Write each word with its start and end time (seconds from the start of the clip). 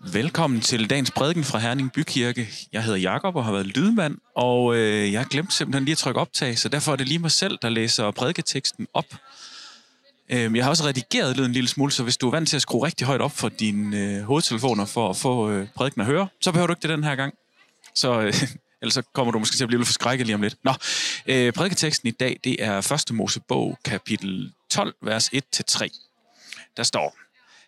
Velkommen 0.00 0.60
til 0.60 0.90
dagens 0.90 1.10
prædiken 1.10 1.44
fra 1.44 1.58
Herning 1.58 1.92
Bykirke. 1.92 2.48
Jeg 2.72 2.84
hedder 2.84 2.98
Jakob 2.98 3.36
og 3.36 3.44
har 3.44 3.52
været 3.52 3.66
lydmand, 3.66 4.18
og 4.34 4.76
øh, 4.76 5.12
jeg 5.12 5.26
glemte 5.26 5.54
simpelthen 5.54 5.84
lige 5.84 5.92
at 5.92 5.98
trykke 5.98 6.20
optag, 6.20 6.58
så 6.58 6.68
derfor 6.68 6.92
er 6.92 6.96
det 6.96 7.08
lige 7.08 7.18
mig 7.18 7.30
selv, 7.30 7.58
der 7.62 7.68
læser 7.68 8.10
prædiketeksten 8.10 8.86
op. 8.94 9.04
Øh, 10.28 10.56
jeg 10.56 10.64
har 10.64 10.70
også 10.70 10.84
redigeret 10.84 11.36
lyden 11.36 11.50
en 11.50 11.52
lille 11.52 11.68
smule, 11.68 11.92
så 11.92 12.02
hvis 12.02 12.16
du 12.16 12.26
er 12.26 12.30
vant 12.30 12.48
til 12.48 12.56
at 12.56 12.62
skrue 12.62 12.86
rigtig 12.86 13.06
højt 13.06 13.20
op 13.20 13.32
for 13.32 13.48
dine 13.48 13.96
øh, 13.96 14.22
hovedtelefoner 14.22 14.84
for 14.84 15.10
at 15.10 15.16
få 15.16 15.50
øh, 15.50 15.68
prædiken 15.74 16.00
at 16.00 16.06
høre, 16.06 16.28
så 16.40 16.52
behøver 16.52 16.66
du 16.66 16.72
ikke 16.72 16.82
det 16.82 16.90
den 16.90 17.04
her 17.04 17.14
gang. 17.14 17.34
Så 17.94 18.20
øh, 18.20 18.34
ellers 18.82 18.94
så 18.94 19.02
kommer 19.12 19.32
du 19.32 19.38
måske 19.38 19.56
til 19.56 19.64
at 19.64 19.68
blive 19.68 19.80
lidt 19.80 19.88
forskrækket 19.88 20.26
lige 20.26 20.34
om 20.34 20.42
lidt. 20.42 20.56
Nå, 20.64 20.72
øh, 21.26 21.52
prædiketeksten 21.52 22.08
i 22.08 22.12
dag, 22.12 22.40
det 22.44 22.64
er 22.64 22.92
1. 23.10 23.14
Mosebog, 23.14 23.78
kapitel 23.84 24.52
12, 24.70 24.94
vers 25.02 25.28
1-3. 25.28 26.72
Der 26.76 26.82
står, 26.82 27.16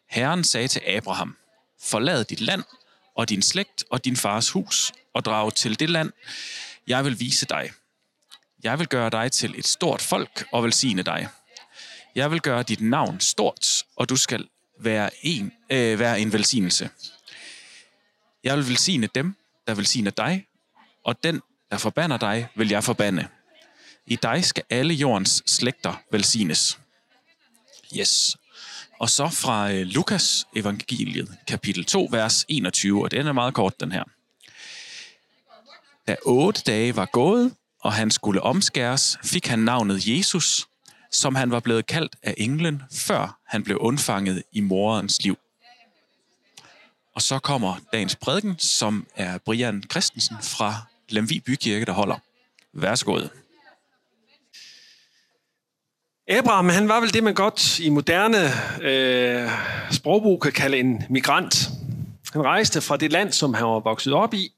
Herren 0.09 0.45
sagde 0.45 0.69
til 0.69 0.83
Abraham, 0.87 1.37
forlad 1.83 2.25
dit 2.25 2.41
land 2.41 2.65
og 3.15 3.29
din 3.29 3.43
slægt 3.43 3.85
og 3.91 4.05
din 4.05 4.17
fars 4.17 4.51
hus 4.51 4.93
og 5.15 5.25
drag 5.25 5.55
til 5.55 5.81
det 5.81 5.91
land, 5.91 6.13
jeg 6.87 7.05
vil 7.05 7.21
vise 7.21 7.47
dig. 7.47 7.71
Jeg 8.63 8.79
vil 8.79 8.89
gøre 8.89 9.11
dig 9.11 9.33
til 9.33 9.59
et 9.59 9.67
stort 9.67 10.03
folk 10.03 10.47
og 10.53 10.65
velsigne 10.65 11.03
dig. 11.03 11.29
Jeg 12.15 12.31
vil 12.31 12.41
gøre 12.41 12.63
dit 12.63 12.81
navn 12.81 13.21
stort, 13.21 13.85
og 13.97 14.09
du 14.09 14.17
skal 14.17 14.49
være 14.81 15.11
en, 15.23 15.53
øh, 15.71 15.99
være 15.99 16.21
en 16.21 16.33
velsignelse. 16.33 16.91
Jeg 18.45 18.57
vil 18.57 18.69
velsigne 18.69 19.09
dem, 19.15 19.37
der 19.67 19.75
velsigner 19.75 20.11
dig, 20.11 20.47
og 21.05 21.23
den, 21.23 21.41
der 21.71 21.79
forbander 21.79 22.17
dig, 22.17 22.49
vil 22.55 22.69
jeg 22.69 22.85
forbande. 22.85 23.29
I 24.07 24.17
dig 24.17 24.45
skal 24.45 24.65
alle 24.71 24.95
jordens 24.95 25.43
slægter 25.47 26.03
velsignes. 26.11 26.79
Yes. 27.97 28.37
Og 29.01 29.11
så 29.11 29.29
fra 29.29 29.73
øh, 29.73 29.87
Lukas 29.87 30.47
evangeliet, 30.57 31.39
kapitel 31.47 31.85
2, 31.85 32.09
vers 32.11 32.45
21, 32.49 33.03
og 33.03 33.11
den 33.11 33.27
er 33.27 33.33
meget 33.33 33.55
kort, 33.55 33.81
den 33.81 33.93
her. 33.93 34.05
Da 36.09 36.17
otte 36.27 36.63
dage 36.67 36.97
var 36.97 37.05
gået, 37.13 37.55
og 37.81 37.93
han 37.93 38.11
skulle 38.11 38.43
omskæres, 38.43 39.19
fik 39.25 39.47
han 39.47 39.59
navnet 39.59 40.09
Jesus, 40.09 40.69
som 41.11 41.35
han 41.35 41.51
var 41.51 41.61
blevet 41.61 41.87
kaldt 41.87 42.17
af 42.23 42.35
englen, 42.39 42.83
før 42.93 43.39
han 43.47 43.65
blev 43.65 43.79
undfanget 43.81 44.43
i 44.53 44.61
morens 44.61 45.23
liv. 45.23 45.39
Og 47.15 47.23
så 47.23 47.39
kommer 47.39 47.77
dagens 47.93 48.17
prædiken, 48.17 48.59
som 48.59 49.07
er 49.17 49.39
Brian 49.39 49.83
Christensen 49.91 50.37
fra 50.43 50.75
Lemvi 51.09 51.41
Bykirke, 51.41 51.85
der 51.85 51.93
holder. 51.93 52.19
Værsgod. 52.73 53.40
Abraham, 56.31 56.69
han 56.69 56.89
var 56.89 57.01
vel 57.01 57.15
det, 57.15 57.25
man 57.25 57.35
godt 57.35 57.79
i 57.79 57.89
moderne 57.89 58.39
øh, 58.83 59.51
sprogbrug 59.91 60.41
kan 60.41 60.53
kalde 60.53 60.79
en 60.79 61.03
migrant. 61.09 61.69
Han 62.33 62.43
rejste 62.43 62.81
fra 62.81 62.97
det 62.97 63.13
land, 63.13 63.33
som 63.33 63.55
han 63.55 63.67
var 63.67 63.81
vokset 63.81 64.13
op 64.13 64.35
i, 64.35 64.53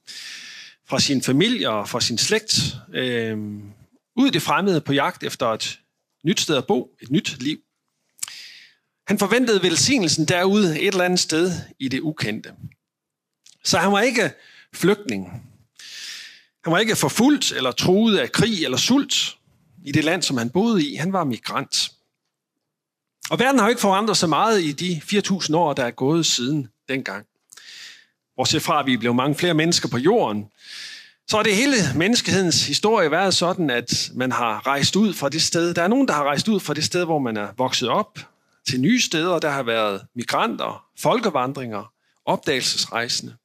fra 0.89 1.01
sin 1.01 1.23
familie 1.23 1.71
og 1.71 1.89
fra 1.89 2.01
sin 2.01 2.19
slægt, 2.19 2.77
øh, 2.95 3.39
ud 4.17 4.27
i 4.27 4.31
det 4.31 4.43
fremmede 4.43 4.81
på 4.81 4.93
jagt 4.93 5.23
efter 5.23 5.47
et 5.47 5.81
nyt 6.25 6.41
sted 6.41 6.57
at 6.57 6.67
bo, 6.67 6.97
et 7.03 7.11
nyt 7.11 7.43
liv. 7.43 7.59
Han 9.07 9.19
forventede 9.19 9.63
velsignelsen 9.63 10.25
derude 10.25 10.81
et 10.81 10.89
eller 10.89 11.05
andet 11.05 11.21
sted 11.21 11.53
i 11.79 11.89
det 11.89 12.01
ukendte. 12.01 12.53
Så 13.65 13.79
han 13.79 13.93
var 13.93 14.01
ikke 14.01 14.31
flygtning. 14.75 15.43
Han 16.65 16.73
var 16.73 16.79
ikke 16.79 16.97
forfulgt 16.97 17.53
eller 17.53 17.73
truet 17.73 18.19
af 18.19 18.33
krig 18.33 18.65
eller 18.65 18.79
sult 18.79 19.37
i 19.85 19.93
det 19.93 20.05
land, 20.05 20.23
som 20.23 20.37
han 20.37 20.51
boede 20.51 20.87
i. 20.87 20.95
Han 20.95 21.13
var 21.13 21.25
migrant. 21.25 21.93
Og 23.31 23.39
verden 23.39 23.59
har 23.59 23.67
jo 23.67 23.71
ikke 23.71 23.81
forandret 23.81 24.17
sig 24.17 24.29
meget 24.29 24.63
i 24.63 24.73
de 24.73 25.01
4.000 25.05 25.57
år, 25.57 25.73
der 25.73 25.85
er 25.85 25.91
gået 25.91 26.27
siden 26.27 26.69
dengang. 26.89 27.27
Bortset 28.37 28.63
fra, 28.63 28.81
at 28.81 28.87
vi 28.87 28.97
blev 28.97 29.15
mange 29.15 29.35
flere 29.35 29.55
mennesker 29.55 29.89
på 29.89 29.99
jorden, 29.99 30.47
så 31.29 31.37
har 31.37 31.43
det 31.43 31.57
hele 31.57 31.77
menneskehedens 31.97 32.67
historie 32.67 33.11
været 33.11 33.35
sådan, 33.35 33.71
at 33.71 34.11
man 34.15 34.33
har 34.33 34.67
rejst 34.67 34.97
ud 34.97 35.15
fra 35.15 35.29
det 35.29 35.43
sted. 35.43 35.75
Der 35.75 35.83
er 35.83 35.89
nogen, 35.89 36.09
der 36.09 36.15
har 36.15 36.25
rejst 36.25 36.49
ud 36.49 36.61
fra 36.61 36.75
det 36.75 36.85
sted, 36.85 37.05
hvor 37.05 37.19
man 37.19 37.37
er 37.37 37.49
vokset 37.59 37.89
op, 37.89 38.19
til 38.69 38.81
nye 38.81 39.01
steder. 39.01 39.39
Der 39.39 39.51
har 39.51 39.63
været 39.63 40.07
migranter, 40.15 40.85
folkevandringer, 40.99 41.93
opdagelsesrejsende. 42.25 43.37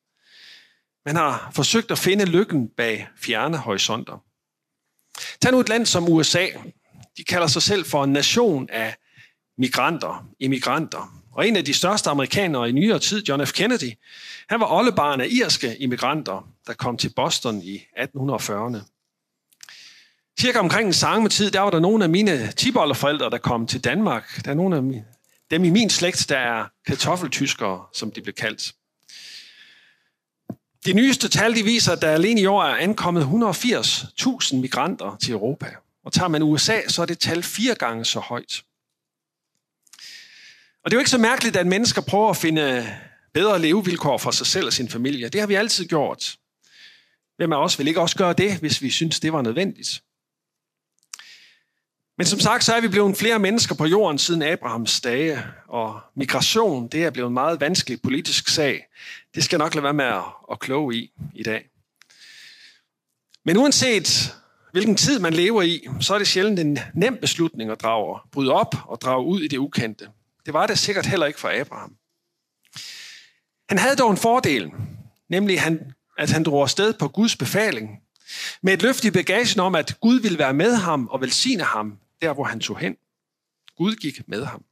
Man 1.06 1.16
har 1.16 1.52
forsøgt 1.54 1.92
at 1.92 1.98
finde 1.98 2.26
lykken 2.26 2.70
bag 2.78 3.08
fjerne 3.18 3.58
horisonter. 3.58 4.24
Tag 5.42 5.52
nu 5.52 5.60
et 5.60 5.70
land 5.70 5.86
som 5.86 6.10
USA. 6.10 6.46
De 7.18 7.24
kalder 7.24 7.48
sig 7.48 7.62
selv 7.62 7.86
for 7.86 8.04
en 8.04 8.14
nation 8.14 8.70
af 8.70 8.96
migranter, 9.58 10.28
immigranter. 10.40 11.22
Og 11.32 11.48
en 11.48 11.56
af 11.56 11.66
de 11.66 11.74
største 11.74 12.10
amerikanere 12.10 12.70
i 12.70 12.72
nyere 12.72 13.00
tid, 13.00 13.24
John 13.24 13.46
F. 13.46 13.54
Kennedy, 13.54 13.92
han 14.50 14.60
var 14.60 14.72
oldebarn 14.72 15.22
af 15.22 15.28
irske 15.30 15.78
immigranter, 15.78 16.50
der 16.68 16.74
kom 16.74 16.98
til 16.98 17.14
Boston 17.16 17.62
i 17.62 17.86
1840'erne. 17.98 18.78
Cirka 20.40 20.60
omkring 20.60 20.96
samme 20.96 21.30
tid, 21.30 21.52
der 21.52 21.60
var 21.60 21.70
der 21.70 21.80
nogle 21.80 22.04
af 22.04 22.10
mine 22.10 22.52
tibolderforældre, 22.52 23.30
der 23.30 23.38
kom 23.38 23.68
til 23.68 23.84
Danmark. 23.84 24.42
Der 24.46 24.52
er 24.52 24.56
nogle 24.56 24.78
af 24.78 24.82
dem 25.52 25.64
i 25.64 25.70
min 25.70 25.90
slægt, 25.90 26.26
der 26.30 26.38
er 26.38 26.66
kartoffeltyskere, 26.88 27.86
som 27.94 28.12
de 28.12 28.22
blev 28.22 28.34
kaldt. 28.34 28.74
De 30.88 30.94
nyeste 30.94 31.30
tal 31.30 31.56
de 31.56 31.64
viser, 31.64 31.92
at 31.92 32.02
der 32.02 32.10
alene 32.10 32.42
i 32.42 32.46
år 32.46 32.64
er 32.64 32.76
ankommet 32.76 33.24
180.000 33.24 34.56
migranter 34.56 35.18
til 35.22 35.32
Europa. 35.32 35.76
Og 36.06 36.14
tager 36.14 36.28
man 36.28 36.44
USA, 36.44 36.82
så 36.88 37.02
er 37.02 37.06
det 37.06 37.20
tal 37.20 37.44
fire 37.44 37.76
gange 37.76 38.06
så 38.06 38.20
højt. 38.20 38.64
Og 40.84 40.92
det 40.92 40.94
er 40.94 40.98
jo 40.98 41.00
ikke 41.00 41.10
så 41.10 41.18
mærkeligt, 41.18 41.56
at 41.56 41.68
mennesker 41.68 42.02
prøver 42.02 42.30
at 42.30 42.38
finde 42.38 42.94
bedre 43.34 43.62
levevilkår 43.62 44.18
for 44.18 44.32
sig 44.32 44.48
selv 44.48 44.66
og 44.66 44.74
sin 44.74 44.90
familie. 44.90 45.30
Det 45.30 45.42
har 45.42 45.48
vi 45.48 45.56
altid 45.56 45.86
gjort. 45.86 46.38
Hvem 47.38 47.54
af 47.54 47.64
os 47.64 47.80
vil 47.80 47.88
ikke 47.88 48.02
også 48.02 48.18
gøre 48.18 48.34
det, 48.34 48.58
hvis 48.58 48.82
vi 48.82 48.90
synes, 48.90 49.20
det 49.20 49.34
var 49.34 49.42
nødvendigt? 49.42 50.04
Men 52.18 52.28
som 52.28 52.40
sagt, 52.40 52.64
så 52.64 52.74
er 52.74 52.82
vi 52.82 52.88
blevet 52.88 53.18
flere 53.18 53.40
mennesker 53.40 53.76
på 53.76 53.86
jorden 53.86 54.18
siden 54.18 54.42
Abrahams 54.42 55.02
dage, 55.02 55.44
og 55.68 56.00
migration, 56.16 56.88
det 56.88 57.04
er 57.04 57.10
blevet 57.10 57.28
en 57.28 57.34
meget 57.34 57.62
vanskelig 57.62 58.02
politisk 58.02 58.48
sag. 58.48 58.88
Det 59.36 59.44
skal 59.44 59.58
jeg 59.58 59.66
nok 59.66 59.76
lade 59.76 59.84
være 59.84 59.94
med 59.94 60.06
at, 60.06 60.24
at 60.52 60.60
kloge 60.60 60.96
i 60.96 61.12
i 61.36 61.44
dag. 61.44 61.70
Men 63.46 63.58
uanset 63.58 64.36
hvilken 64.72 64.96
tid 64.96 65.20
man 65.20 65.34
lever 65.34 65.62
i, 65.62 65.88
så 66.02 66.14
er 66.14 66.18
det 66.18 66.28
sjældent 66.28 66.60
en 66.60 66.80
nem 66.94 67.18
beslutning 67.18 67.72
at 67.72 67.82
drage, 67.82 68.20
bryde 68.32 68.52
op 68.52 68.76
og 68.86 69.02
drage 69.02 69.26
ud 69.26 69.42
i 69.42 69.48
det 69.48 69.58
ukendte. 69.58 70.08
Det 70.46 70.54
var 70.54 70.68
det 70.68 70.80
sikkert 70.80 71.06
heller 71.06 71.26
ikke 71.26 71.40
for 71.40 71.62
Abraham. 71.62 71.96
Han 73.70 73.78
havde 73.78 73.96
dog 73.96 74.12
en 74.12 74.18
fordel, 74.18 74.72
nemlig 75.30 75.62
han, 75.62 75.94
at 76.18 76.32
han 76.32 76.44
drog 76.44 76.62
afsted 76.62 76.94
på 76.94 77.08
Guds 77.08 77.36
befaling, 77.36 78.02
med 78.62 78.74
et 78.74 78.82
løfte 78.82 79.08
i 79.08 79.12
bagagen 79.12 79.60
om, 79.60 79.76
at 79.76 79.98
Gud 80.02 80.20
ville 80.20 80.40
være 80.40 80.54
med 80.54 80.76
ham 80.76 81.08
og 81.08 81.22
velsigne 81.22 81.64
ham 81.64 82.00
der, 82.22 82.34
hvor 82.34 82.44
han 82.44 82.60
tog 82.60 82.80
hen. 82.80 82.98
Gud 83.78 83.96
gik 83.96 84.28
med 84.28 84.46
ham. 84.46 84.64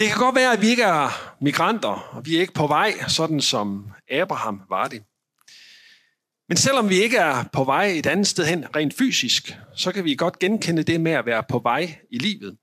Det 0.00 0.08
kan 0.08 0.18
godt 0.18 0.34
være, 0.34 0.52
at 0.52 0.60
vi 0.60 0.66
ikke 0.66 0.82
er 0.82 1.36
migranter, 1.40 1.88
og 1.88 2.26
vi 2.26 2.36
er 2.36 2.40
ikke 2.40 2.52
på 2.52 2.66
vej, 2.66 2.92
sådan 3.08 3.40
som 3.40 3.90
Abraham 4.10 4.62
var 4.68 4.88
det. 4.88 5.04
Men 6.48 6.56
selvom 6.56 6.88
vi 6.88 7.02
ikke 7.02 7.16
er 7.16 7.44
på 7.52 7.64
vej 7.64 7.86
et 7.86 8.06
andet 8.06 8.26
sted 8.26 8.46
hen 8.46 8.76
rent 8.76 8.94
fysisk, 8.94 9.56
så 9.76 9.92
kan 9.92 10.04
vi 10.04 10.14
godt 10.14 10.38
genkende 10.38 10.82
det 10.82 11.00
med 11.00 11.12
at 11.12 11.26
være 11.26 11.44
på 11.48 11.58
vej 11.58 11.98
i 12.10 12.18
livet. 12.18 12.56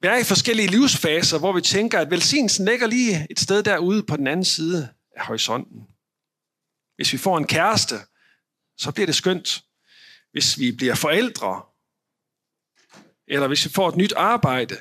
Vi 0.00 0.08
er 0.08 0.16
i 0.16 0.24
forskellige 0.24 0.68
livsfaser, 0.68 1.38
hvor 1.38 1.52
vi 1.52 1.60
tænker, 1.60 1.98
at 1.98 2.10
velsignelsen 2.10 2.64
ligger 2.64 2.86
lige 2.86 3.26
et 3.30 3.40
sted 3.40 3.62
derude 3.62 4.02
på 4.02 4.16
den 4.16 4.26
anden 4.26 4.44
side 4.44 4.88
af 5.16 5.26
horisonten. 5.26 5.86
Hvis 6.96 7.12
vi 7.12 7.18
får 7.18 7.38
en 7.38 7.46
kæreste, 7.46 7.94
så 8.78 8.92
bliver 8.92 9.06
det 9.06 9.14
skønt. 9.14 9.64
Hvis 10.32 10.58
vi 10.58 10.72
bliver 10.72 10.94
forældre, 10.94 11.62
eller 13.28 13.48
hvis 13.48 13.64
vi 13.64 13.70
får 13.70 13.88
et 13.88 13.96
nyt 13.96 14.12
arbejde, 14.12 14.76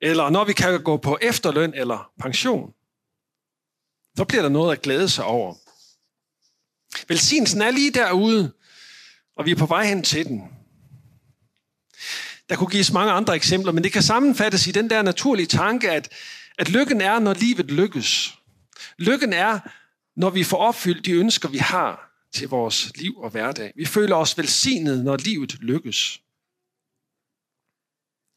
eller 0.00 0.30
når 0.30 0.44
vi 0.44 0.52
kan 0.52 0.82
gå 0.82 0.96
på 0.96 1.18
efterløn 1.22 1.74
eller 1.74 2.10
pension, 2.20 2.74
så 4.16 4.24
bliver 4.24 4.42
der 4.42 4.48
noget 4.48 4.72
at 4.72 4.82
glæde 4.82 5.08
sig 5.08 5.24
over. 5.24 5.54
Velsignelsen 7.08 7.62
er 7.62 7.70
lige 7.70 7.90
derude, 7.90 8.52
og 9.36 9.46
vi 9.46 9.50
er 9.50 9.56
på 9.56 9.66
vej 9.66 9.86
hen 9.86 10.02
til 10.02 10.26
den. 10.26 10.42
Der 12.48 12.56
kunne 12.56 12.70
gives 12.70 12.92
mange 12.92 13.12
andre 13.12 13.36
eksempler, 13.36 13.72
men 13.72 13.84
det 13.84 13.92
kan 13.92 14.02
sammenfattes 14.02 14.66
i 14.66 14.72
den 14.72 14.90
der 14.90 15.02
naturlige 15.02 15.46
tanke, 15.46 15.90
at, 15.90 16.12
at 16.58 16.68
lykken 16.68 17.00
er, 17.00 17.18
når 17.18 17.34
livet 17.34 17.70
lykkes. 17.70 18.34
Lykken 18.98 19.32
er, 19.32 19.60
når 20.16 20.30
vi 20.30 20.44
får 20.44 20.56
opfyldt 20.56 21.06
de 21.06 21.12
ønsker, 21.12 21.48
vi 21.48 21.58
har 21.58 22.15
til 22.36 22.48
vores 22.48 22.96
liv 22.96 23.18
og 23.18 23.30
hverdag. 23.30 23.72
Vi 23.76 23.84
føler 23.84 24.16
os 24.16 24.38
velsignet, 24.38 25.04
når 25.04 25.16
livet 25.16 25.58
lykkes. 25.60 26.20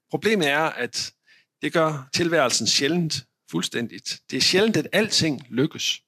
Problemet 0.09 0.47
er, 0.47 0.59
at 0.59 1.13
det 1.61 1.73
gør 1.73 2.09
tilværelsen 2.13 2.67
sjældent 2.67 3.25
fuldstændigt. 3.51 4.21
Det 4.31 4.37
er 4.37 4.41
sjældent, 4.41 4.77
at 4.77 4.87
alting 4.91 5.45
lykkes. 5.49 6.03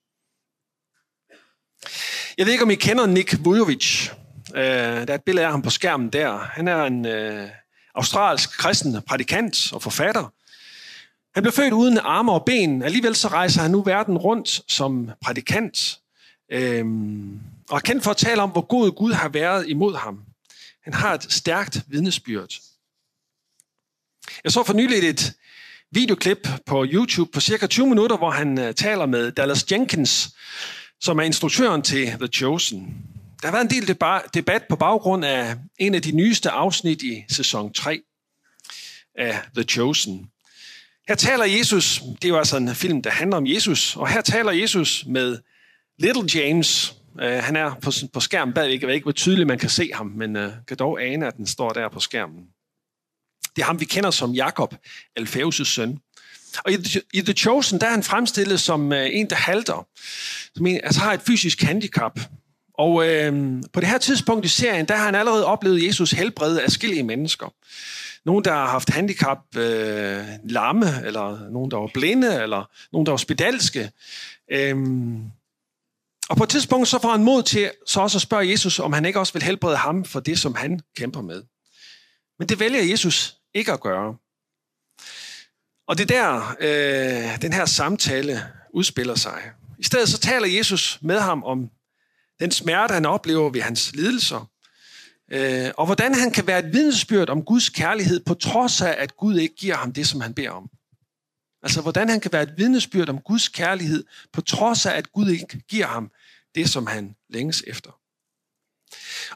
Jeg 2.38 2.46
ved 2.46 2.54
ikke, 2.54 2.64
om 2.64 2.72
I 2.72 2.76
kender 2.76 3.06
Nick 3.06 3.46
Vujovic. 3.46 4.10
Øh, 4.56 4.64
der 4.64 5.08
er 5.08 5.16
et 5.16 5.24
billede 5.24 5.46
af 5.46 5.52
ham 5.52 5.62
på 5.62 5.70
skærmen 5.70 6.10
der. 6.10 6.38
Han 6.38 6.68
er 6.68 6.84
en 6.84 7.06
øh, 7.06 7.50
australsk 7.96 8.58
kristen 8.58 9.02
prædikant 9.02 9.74
og 9.74 9.82
forfatter. 9.82 10.34
Han 11.34 11.44
blev 11.44 11.54
født 11.54 11.74
uden 11.74 11.98
arme 11.98 12.32
og 12.32 12.46
ben. 12.46 12.82
Alligevel 12.82 13.16
så 13.16 13.28
rejser 13.28 13.62
han 13.62 13.72
nu 13.72 13.82
verden 13.82 14.18
rundt 14.18 14.72
som 14.72 15.12
prædikant. 15.22 16.00
Øhm, 16.52 17.40
og 17.72 17.78
er 17.78 17.82
kendt 17.82 18.04
for 18.04 18.12
at 18.12 18.18
tale 18.18 18.42
om, 18.42 18.50
hvor 18.50 18.62
god 18.62 18.92
Gud 18.92 19.14
har 19.14 19.30
været 19.30 19.70
imod 19.70 19.96
ham. 19.96 20.20
Han 20.84 20.94
har 20.94 21.14
et 21.14 21.34
stærkt 21.34 21.84
vidnesbyrd. 21.88 22.60
Jeg 24.44 24.52
så 24.52 24.64
for 24.64 24.74
nylig 24.74 25.10
et 25.10 25.34
videoklip 25.92 26.48
på 26.66 26.86
YouTube 26.92 27.32
på 27.32 27.40
cirka 27.40 27.68
20 27.68 27.88
minutter, 27.88 28.18
hvor 28.18 28.32
han 28.32 28.60
øh, 28.60 28.76
taler 28.76 29.06
med 29.06 29.32
Dallas 29.32 29.72
Jenkins, 29.72 30.30
som 31.02 31.20
er 31.20 31.24
instruktøren 31.24 31.82
til 31.82 32.08
The 32.08 32.28
Chosen. 32.28 32.98
Der 33.42 33.48
har 33.48 33.52
været 33.52 33.64
en 33.64 33.82
del 33.82 33.88
debat 34.34 34.64
på 34.70 34.76
baggrund 34.76 35.26
af 35.26 35.56
en 35.80 35.96
af 35.96 36.02
de 36.02 36.12
nyeste 36.12 36.50
afsnit 36.50 37.02
i 37.02 37.24
sæson 37.30 37.74
3 37.74 38.02
af 39.18 39.40
The 39.56 39.64
Chosen. 39.64 40.30
Her 41.08 41.16
taler 41.16 41.46
Jesus, 41.46 42.02
det 42.22 42.26
er 42.26 42.30
jo 42.30 42.38
altså 42.38 42.58
en 42.58 42.76
film, 42.76 43.02
der 43.02 43.10
handler 43.10 43.38
om 43.38 43.48
Jesus, 43.48 43.96
og 43.96 44.10
her 44.10 44.22
taler 44.22 44.52
Jesus 44.52 45.06
med 45.08 45.40
Little 46.00 46.42
James. 46.42 47.01
Øh, 47.22 47.44
han 47.44 47.56
er 47.56 47.74
på, 47.82 47.92
på 48.14 48.20
skærmen 48.20 48.54
bag, 48.54 48.82
jeg 48.82 48.88
ved 48.88 48.96
ikke, 48.96 49.06
hvor 49.06 49.12
tydeligt 49.12 49.48
man 49.48 49.60
kan 49.60 49.70
se 49.70 49.92
ham, 49.94 50.06
men 50.06 50.36
øh, 50.36 50.52
kan 50.68 50.78
dog 50.78 51.04
ane, 51.04 51.28
at 51.28 51.38
den 51.38 51.48
står 51.48 51.70
der 51.70 51.90
på 51.90 52.00
skærmen. 52.00 52.46
Det 53.56 53.62
er 53.62 53.66
ham, 53.66 53.80
vi 53.80 53.86
kender 53.86 54.12
som 54.12 54.32
Jakob, 54.32 54.76
Alfeus' 55.20 55.64
søn. 55.64 56.00
Og 56.66 56.72
i 57.14 57.22
The 57.22 57.34
Chosen, 57.34 57.80
der 57.80 57.88
er 57.88 57.92
han 57.92 58.04
fremstillet 58.04 58.60
som 58.60 58.94
øh, 58.94 59.10
en, 59.12 59.30
der 59.30 59.36
halter, 59.36 59.88
som 60.56 60.66
en, 60.66 60.80
altså 60.84 61.02
har 61.02 61.14
et 61.14 61.22
fysisk 61.22 61.62
handicap. 61.62 62.20
Og 62.74 63.08
øh, 63.08 63.62
på 63.74 63.80
det 63.80 63.90
her 63.90 63.98
tidspunkt 63.98 64.46
i 64.46 64.50
serien, 64.50 64.86
der 64.88 64.96
har 64.96 65.06
han 65.06 65.16
allerede 65.16 65.46
oplevet 65.46 65.88
Jesus 65.88 66.12
helbrede 66.12 66.64
afskillige 66.64 67.04
mennesker. 67.04 67.54
Nogen, 68.26 68.46
der 68.46 68.52
har 68.52 68.68
haft 68.68 68.90
handicap, 68.90 69.58
øh, 69.58 70.24
lamme, 70.44 71.06
eller 71.06 71.50
nogen, 71.52 71.72
der 71.72 71.78
var 71.78 71.90
blinde, 71.94 72.42
eller 72.42 72.70
nogen, 72.94 73.06
der 73.06 73.12
var 73.12 73.18
spedalske. 73.18 73.92
Øh, 74.52 74.76
og 76.32 76.38
på 76.38 76.44
et 76.44 76.50
tidspunkt 76.50 76.88
så 76.88 77.00
får 77.02 77.12
han 77.12 77.24
mod 77.24 77.44
til 77.44 77.72
så 77.86 78.02
også 78.02 78.18
at 78.18 78.22
spørge 78.22 78.50
Jesus, 78.50 78.80
om 78.80 78.94
han 78.94 79.06
ikke 79.06 79.20
også 79.20 79.34
vil 79.34 79.44
helbrede 79.44 79.78
ham 79.78 80.06
for 80.06 80.20
det, 80.20 80.40
som 80.40 80.56
han 80.56 80.80
kæmper 80.98 81.22
med. 81.22 81.44
Men 82.40 82.50
det 82.50 82.60
vælger 82.60 82.82
Jesus 82.82 83.38
ikke 83.54 83.72
at 83.72 83.80
gøre. 83.80 84.16
Og 85.88 85.98
det 85.98 86.12
er 86.12 86.16
der, 86.18 86.56
øh, 86.60 87.42
den 87.42 87.54
her 87.54 87.66
samtale 87.66 88.44
udspiller 88.74 89.16
sig. 89.16 89.52
I 89.80 89.84
stedet 89.84 90.10
så 90.10 90.18
taler 90.18 90.48
Jesus 90.48 91.00
med 91.02 91.20
ham 91.20 91.44
om 91.44 91.70
den 92.40 92.52
smerte, 92.52 92.94
han 92.94 93.06
oplever 93.06 93.50
ved 93.50 93.62
hans 93.62 93.96
lidelser, 93.96 94.50
øh, 95.32 95.72
og 95.78 95.86
hvordan 95.86 96.16
han 96.16 96.32
kan 96.32 96.48
være 96.48 96.60
et 96.60 96.74
vidnesbyrd 96.74 97.30
om 97.30 97.44
Guds 97.44 97.70
kærlighed, 97.70 98.20
på 98.26 98.34
trods 98.34 98.82
af, 98.82 98.96
at 98.98 99.18
Gud 99.18 99.38
ikke 99.38 99.56
giver 99.56 99.76
ham 99.76 99.94
det, 99.94 100.08
som 100.08 100.22
han 100.22 100.34
beder 100.34 100.50
om. 100.50 100.70
Altså, 101.64 101.82
hvordan 101.82 102.10
han 102.10 102.20
kan 102.20 102.34
være 102.34 102.44
et 102.44 102.54
vidnesbyrd 102.58 103.10
om 103.10 103.20
Guds 103.20 103.48
kærlighed, 103.48 104.04
på 104.34 104.42
trods 104.42 104.86
af, 104.86 104.98
at 104.98 105.12
Gud 105.12 105.30
ikke 105.30 105.62
giver 105.70 105.88
ham 105.88 106.12
det, 106.56 106.70
som 106.70 106.88
han 106.88 107.16
længes 107.30 107.64
efter. 107.68 107.92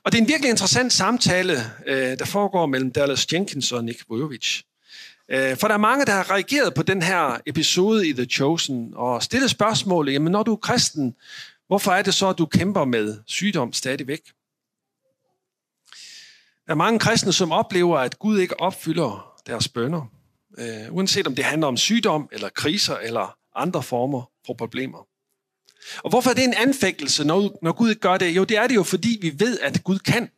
Og 0.03 0.11
det 0.11 0.17
er 0.17 0.21
en 0.21 0.27
virkelig 0.27 0.49
interessant 0.49 0.93
samtale, 0.93 1.53
øh, 1.87 2.19
der 2.19 2.25
foregår 2.25 2.65
mellem 2.65 2.91
Dallas 2.91 3.33
Jenkins 3.33 3.71
og 3.71 3.83
Nick 3.83 4.03
Vujovich. 4.09 4.63
Øh, 5.29 5.57
for 5.57 5.67
der 5.67 5.73
er 5.73 5.79
mange, 5.79 6.05
der 6.05 6.11
har 6.11 6.31
reageret 6.31 6.73
på 6.73 6.83
den 6.83 7.01
her 7.01 7.37
episode 7.45 8.07
i 8.07 8.13
The 8.13 8.25
Chosen 8.25 8.93
og 8.95 9.23
stillet 9.23 9.49
spørgsmålet, 9.49 10.13
jamen 10.13 10.31
når 10.31 10.43
du 10.43 10.51
er 10.51 10.57
kristen, 10.57 11.15
hvorfor 11.67 11.91
er 11.91 12.01
det 12.01 12.13
så, 12.13 12.29
at 12.29 12.37
du 12.37 12.45
kæmper 12.45 12.85
med 12.85 13.17
sygdom 13.25 13.73
stadigvæk? 13.73 14.21
Der 16.65 16.71
er 16.71 16.75
mange 16.75 16.99
kristne, 16.99 17.33
som 17.33 17.51
oplever, 17.51 17.97
at 17.99 18.19
Gud 18.19 18.39
ikke 18.39 18.59
opfylder 18.59 19.41
deres 19.47 19.67
bønder, 19.67 20.14
øh, 20.57 20.93
uanset 20.95 21.27
om 21.27 21.35
det 21.35 21.45
handler 21.45 21.67
om 21.67 21.77
sygdom, 21.77 22.29
eller 22.31 22.49
kriser, 22.49 22.97
eller 22.97 23.37
andre 23.55 23.83
former 23.83 24.31
for 24.45 24.53
problemer. 24.53 25.07
Og 25.97 26.09
hvorfor 26.09 26.29
er 26.29 26.33
det 26.33 26.43
en 26.43 26.53
anfægtelse, 26.53 27.23
når, 27.23 27.59
når 27.61 27.71
Gud 27.71 27.89
ikke 27.89 28.01
gør 28.01 28.17
det? 28.17 28.35
Jo, 28.35 28.43
det 28.43 28.57
er 28.57 28.67
det 28.67 28.75
jo, 28.75 28.83
fordi 28.83 29.17
vi 29.21 29.33
ved, 29.39 29.59
at 29.59 29.83
Gud 29.83 29.99
kan. 29.99 30.29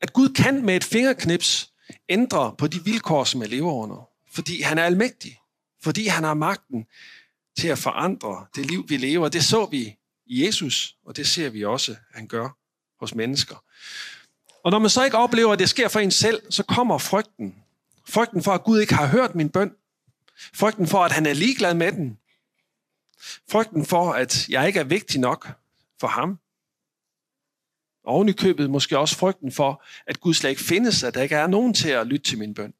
At 0.00 0.12
Gud 0.12 0.28
kan 0.28 0.64
med 0.64 0.76
et 0.76 0.84
fingerknips 0.84 1.72
ændre 2.08 2.54
på 2.58 2.66
de 2.66 2.84
vilkår, 2.84 3.24
som 3.24 3.42
jeg 3.42 3.48
lever 3.50 3.72
under. 3.72 4.08
Fordi 4.32 4.62
han 4.62 4.78
er 4.78 4.84
almægtig. 4.84 5.38
Fordi 5.82 6.06
han 6.06 6.24
har 6.24 6.34
magten 6.34 6.86
til 7.58 7.68
at 7.68 7.78
forandre 7.78 8.46
det 8.56 8.66
liv, 8.66 8.84
vi 8.88 8.96
lever. 8.96 9.28
Det 9.28 9.44
så 9.44 9.66
vi 9.66 9.96
i 10.26 10.46
Jesus, 10.46 10.96
og 11.06 11.16
det 11.16 11.28
ser 11.28 11.50
vi 11.50 11.64
også, 11.64 11.92
at 11.92 11.98
han 12.14 12.26
gør 12.26 12.48
hos 13.00 13.14
mennesker. 13.14 13.56
Og 14.64 14.70
når 14.70 14.78
man 14.78 14.90
så 14.90 15.04
ikke 15.04 15.16
oplever, 15.16 15.52
at 15.52 15.58
det 15.58 15.68
sker 15.68 15.88
for 15.88 16.00
en 16.00 16.10
selv, 16.10 16.42
så 16.52 16.62
kommer 16.62 16.98
frygten. 16.98 17.54
Frygten 18.08 18.42
for, 18.42 18.52
at 18.52 18.64
Gud 18.64 18.80
ikke 18.80 18.94
har 18.94 19.06
hørt 19.06 19.34
min 19.34 19.50
bøn. 19.50 19.74
Frygten 20.54 20.86
for, 20.86 21.04
at 21.04 21.12
han 21.12 21.26
er 21.26 21.32
ligeglad 21.32 21.74
med 21.74 21.92
den. 21.92 22.18
Frygten 23.50 23.86
for, 23.86 24.12
at 24.12 24.48
jeg 24.48 24.66
ikke 24.66 24.80
er 24.80 24.84
vigtig 24.84 25.20
nok 25.20 25.48
for 26.00 26.08
ham. 26.08 26.38
Og 28.04 28.14
oven 28.14 28.28
i 28.28 28.32
købet 28.32 28.70
måske 28.70 28.98
også 28.98 29.16
frygten 29.16 29.52
for, 29.52 29.84
at 30.06 30.20
Gud 30.20 30.34
slet 30.34 30.50
ikke 30.50 30.62
findes, 30.62 31.02
at 31.02 31.14
der 31.14 31.22
ikke 31.22 31.34
er 31.34 31.46
nogen 31.46 31.74
til 31.74 31.88
at 31.88 32.06
lytte 32.06 32.30
til 32.30 32.38
min 32.38 32.54
bøn. 32.54 32.74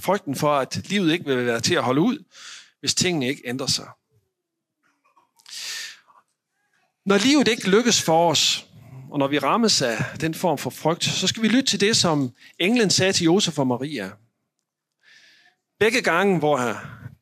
Frygten 0.00 0.34
for, 0.34 0.54
at 0.56 0.76
livet 0.88 1.12
ikke 1.12 1.24
vil 1.24 1.46
være 1.46 1.60
til 1.60 1.74
at 1.74 1.82
holde 1.82 2.00
ud, 2.00 2.24
hvis 2.80 2.94
tingene 2.94 3.28
ikke 3.28 3.42
ændrer 3.44 3.66
sig. 3.66 3.88
Når 7.04 7.18
livet 7.18 7.48
ikke 7.48 7.70
lykkes 7.70 8.02
for 8.02 8.30
os, 8.30 8.66
og 9.12 9.18
når 9.18 9.26
vi 9.26 9.38
rammes 9.38 9.82
af 9.82 10.04
den 10.20 10.34
form 10.34 10.58
for 10.58 10.70
frygt, 10.70 11.04
så 11.04 11.26
skal 11.26 11.42
vi 11.42 11.48
lytte 11.48 11.70
til 11.70 11.80
det, 11.80 11.96
som 11.96 12.32
englen 12.58 12.90
sagde 12.90 13.12
til 13.12 13.24
Josef 13.24 13.58
og 13.58 13.66
Maria. 13.66 14.10
Begge 15.80 16.02
gange, 16.02 16.38
hvor 16.38 16.76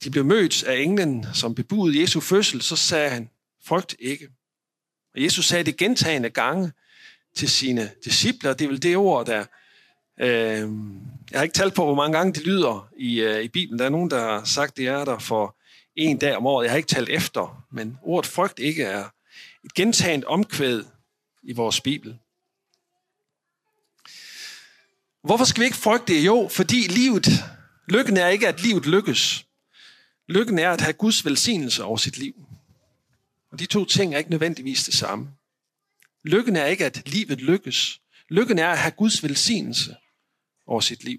de 0.04 0.10
blev 0.10 0.24
mødt 0.24 0.64
af 0.64 0.76
englen, 0.76 1.26
som 1.34 1.54
bebudede 1.54 2.00
Jesu 2.00 2.20
fødsel, 2.20 2.62
så 2.62 2.76
sagde 2.76 3.10
han, 3.10 3.30
frygt 3.64 3.96
ikke. 3.98 4.28
Og 5.14 5.22
Jesus 5.22 5.46
sagde 5.46 5.64
det 5.64 5.76
gentagende 5.76 6.30
gange 6.30 6.72
til 7.36 7.48
sine 7.50 7.90
discipler. 8.04 8.52
Det 8.52 8.64
er 8.64 8.68
vel 8.68 8.82
det 8.82 8.96
ord, 8.96 9.26
der... 9.26 9.44
Øh, 10.20 10.68
jeg 11.30 11.38
har 11.38 11.42
ikke 11.42 11.54
talt 11.54 11.74
på, 11.74 11.84
hvor 11.84 11.94
mange 11.94 12.18
gange 12.18 12.32
det 12.32 12.42
lyder 12.42 12.88
i, 12.96 13.20
øh, 13.20 13.42
i 13.42 13.48
Bibelen. 13.48 13.78
Der 13.78 13.84
er 13.84 13.88
nogen, 13.88 14.10
der 14.10 14.20
har 14.20 14.44
sagt, 14.44 14.76
det 14.76 14.86
er 14.86 15.04
der 15.04 15.18
for 15.18 15.56
en 15.96 16.18
dag 16.18 16.36
om 16.36 16.46
året. 16.46 16.64
Jeg 16.64 16.72
har 16.72 16.76
ikke 16.76 16.88
talt 16.88 17.08
efter, 17.08 17.64
men 17.72 17.98
ordet 18.02 18.30
frygt 18.30 18.58
ikke 18.58 18.82
er 18.82 19.04
et 19.64 19.74
gentagende 19.74 20.26
omkvæd 20.26 20.84
i 21.42 21.52
vores 21.52 21.80
Bibel. 21.80 22.18
Hvorfor 25.22 25.44
skal 25.44 25.60
vi 25.60 25.64
ikke 25.64 25.76
frygte 25.76 26.14
det? 26.14 26.26
Jo, 26.26 26.48
fordi 26.52 26.86
livet, 26.88 27.28
lykken 27.88 28.16
er 28.16 28.28
ikke, 28.28 28.48
at 28.48 28.62
livet 28.62 28.86
lykkes. 28.86 29.46
Lykken 30.28 30.58
er 30.58 30.70
at 30.70 30.80
have 30.80 30.92
Guds 30.92 31.24
velsignelse 31.24 31.84
over 31.84 31.96
sit 31.96 32.18
liv. 32.18 32.34
Og 33.52 33.58
de 33.58 33.66
to 33.66 33.84
ting 33.84 34.14
er 34.14 34.18
ikke 34.18 34.30
nødvendigvis 34.30 34.84
det 34.84 34.94
samme. 34.94 35.30
Lykken 36.24 36.56
er 36.56 36.66
ikke, 36.66 36.86
at 36.86 37.08
livet 37.08 37.40
lykkes. 37.40 38.00
Lykken 38.28 38.58
er 38.58 38.68
at 38.68 38.78
have 38.78 38.90
Guds 38.92 39.22
velsignelse 39.22 39.96
over 40.66 40.80
sit 40.80 41.04
liv. 41.04 41.18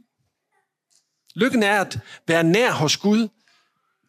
Lykken 1.36 1.64
er 1.64 1.82
at 1.82 2.00
være 2.28 2.44
nær 2.44 2.72
hos 2.72 2.98
Gud. 2.98 3.28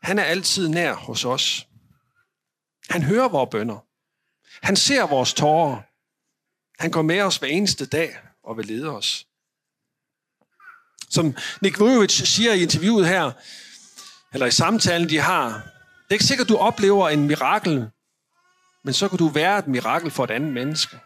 Han 0.03 0.19
er 0.19 0.23
altid 0.23 0.69
nær 0.69 0.95
hos 0.95 1.25
os. 1.25 1.69
Han 2.91 3.03
hører 3.03 3.29
vores 3.29 3.51
bønder. 3.51 3.87
Han 4.63 4.77
ser 4.77 5.07
vores 5.07 5.35
tårer. 5.35 5.83
Han 6.79 6.91
går 6.91 7.03
med 7.03 7.21
os 7.21 7.37
hver 7.37 7.49
eneste 7.49 7.87
dag 7.87 8.19
og 8.45 8.57
vil 8.57 8.67
lede 8.67 8.89
os. 8.89 9.27
Som 11.11 11.37
Nick 11.61 11.79
Vujovic 11.79 12.13
siger 12.13 12.53
i 12.53 12.63
interviewet 12.63 13.09
her, 13.09 13.33
eller 14.33 14.47
i 14.47 14.51
samtalen, 14.51 15.09
de 15.09 15.19
har, 15.19 15.49
det 15.49 16.11
er 16.11 16.15
ikke 16.15 16.25
sikkert, 16.25 16.49
du 16.49 16.57
oplever 16.57 17.09
en 17.09 17.27
mirakel, 17.27 17.91
men 18.85 18.95
så 18.95 19.09
kan 19.09 19.19
du 19.19 19.29
være 19.29 19.59
et 19.59 19.67
mirakel 19.67 20.11
for 20.11 20.25
et 20.25 20.31
andet 20.31 20.53
menneske. 20.53 21.01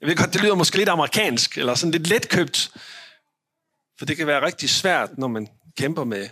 Jeg 0.00 0.08
ved 0.08 0.16
godt, 0.16 0.32
det 0.32 0.42
lyder 0.42 0.54
måske 0.54 0.76
lidt 0.76 0.88
amerikansk, 0.88 1.58
eller 1.58 1.74
sådan 1.74 1.92
lidt 1.92 2.06
letkøbt, 2.06 2.70
for 3.98 4.06
det 4.06 4.16
kan 4.16 4.26
være 4.26 4.46
rigtig 4.46 4.70
svært, 4.70 5.18
når 5.18 5.28
man 5.28 5.48
kæmper 5.76 6.04
med 6.04 6.28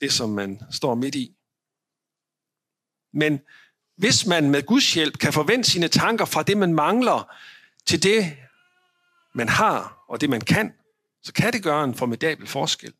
det, 0.00 0.12
som 0.12 0.30
man 0.30 0.60
står 0.70 0.94
midt 0.94 1.14
i. 1.14 1.36
Men 3.12 3.40
hvis 3.96 4.26
man 4.26 4.50
med 4.50 4.66
Guds 4.66 4.94
hjælp 4.94 5.18
kan 5.18 5.32
forvente 5.32 5.70
sine 5.70 5.88
tanker 5.88 6.24
fra 6.24 6.42
det, 6.42 6.56
man 6.56 6.74
mangler, 6.74 7.34
til 7.86 8.02
det, 8.02 8.36
man 9.34 9.48
har 9.48 10.04
og 10.08 10.20
det, 10.20 10.30
man 10.30 10.40
kan, 10.40 10.72
så 11.22 11.32
kan 11.32 11.52
det 11.52 11.62
gøre 11.62 11.84
en 11.84 11.94
formidabel 11.94 12.46
forskel. 12.46 12.92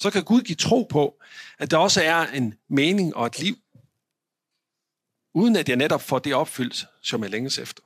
Så 0.00 0.10
kan 0.10 0.24
Gud 0.24 0.42
give 0.42 0.56
tro 0.56 0.82
på, 0.90 1.20
at 1.58 1.70
der 1.70 1.76
også 1.76 2.02
er 2.02 2.26
en 2.26 2.54
mening 2.68 3.16
og 3.16 3.26
et 3.26 3.38
liv, 3.38 3.56
uden 5.34 5.56
at 5.56 5.68
jeg 5.68 5.76
netop 5.76 6.02
får 6.02 6.18
det 6.18 6.34
opfyldt, 6.34 6.86
som 7.02 7.22
jeg 7.22 7.30
længes 7.30 7.58
efter. 7.58 7.82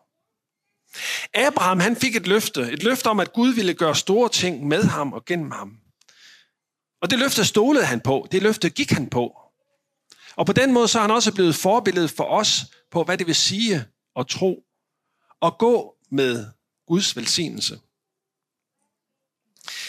Abraham 1.35 1.81
han 1.81 1.97
fik 1.97 2.17
et 2.17 2.27
løfte, 2.27 2.73
et 2.73 2.83
løfte 2.83 3.07
om, 3.07 3.21
at 3.21 3.33
Gud 3.33 3.55
ville 3.55 3.75
gøre 3.75 3.97
store 3.97 4.29
ting 4.29 4.69
med 4.69 4.85
ham 4.85 5.13
og 5.13 5.25
gennem 5.25 5.51
ham. 5.51 5.79
Og 7.01 7.11
det 7.11 7.19
løfte 7.19 7.45
stolede 7.45 7.85
han 7.85 8.01
på, 8.01 8.29
det 8.33 8.43
løfte 8.43 8.71
gik 8.71 8.91
han 8.91 9.11
på. 9.11 9.42
Og 10.37 10.47
på 10.47 10.53
den 10.53 10.73
måde 10.73 10.89
så 10.89 10.99
er 10.99 11.03
han 11.03 11.11
også 11.11 11.35
blevet 11.35 11.55
forbillede 11.55 12.09
for 12.09 12.25
os 12.25 12.65
på, 12.91 13.05
hvad 13.05 13.19
det 13.19 13.27
vil 13.27 13.35
sige 13.35 13.85
at 14.17 14.27
tro 14.27 14.65
og 15.41 15.59
gå 15.59 15.95
med 16.11 16.47
Guds 16.87 17.17
velsignelse. 17.17 17.81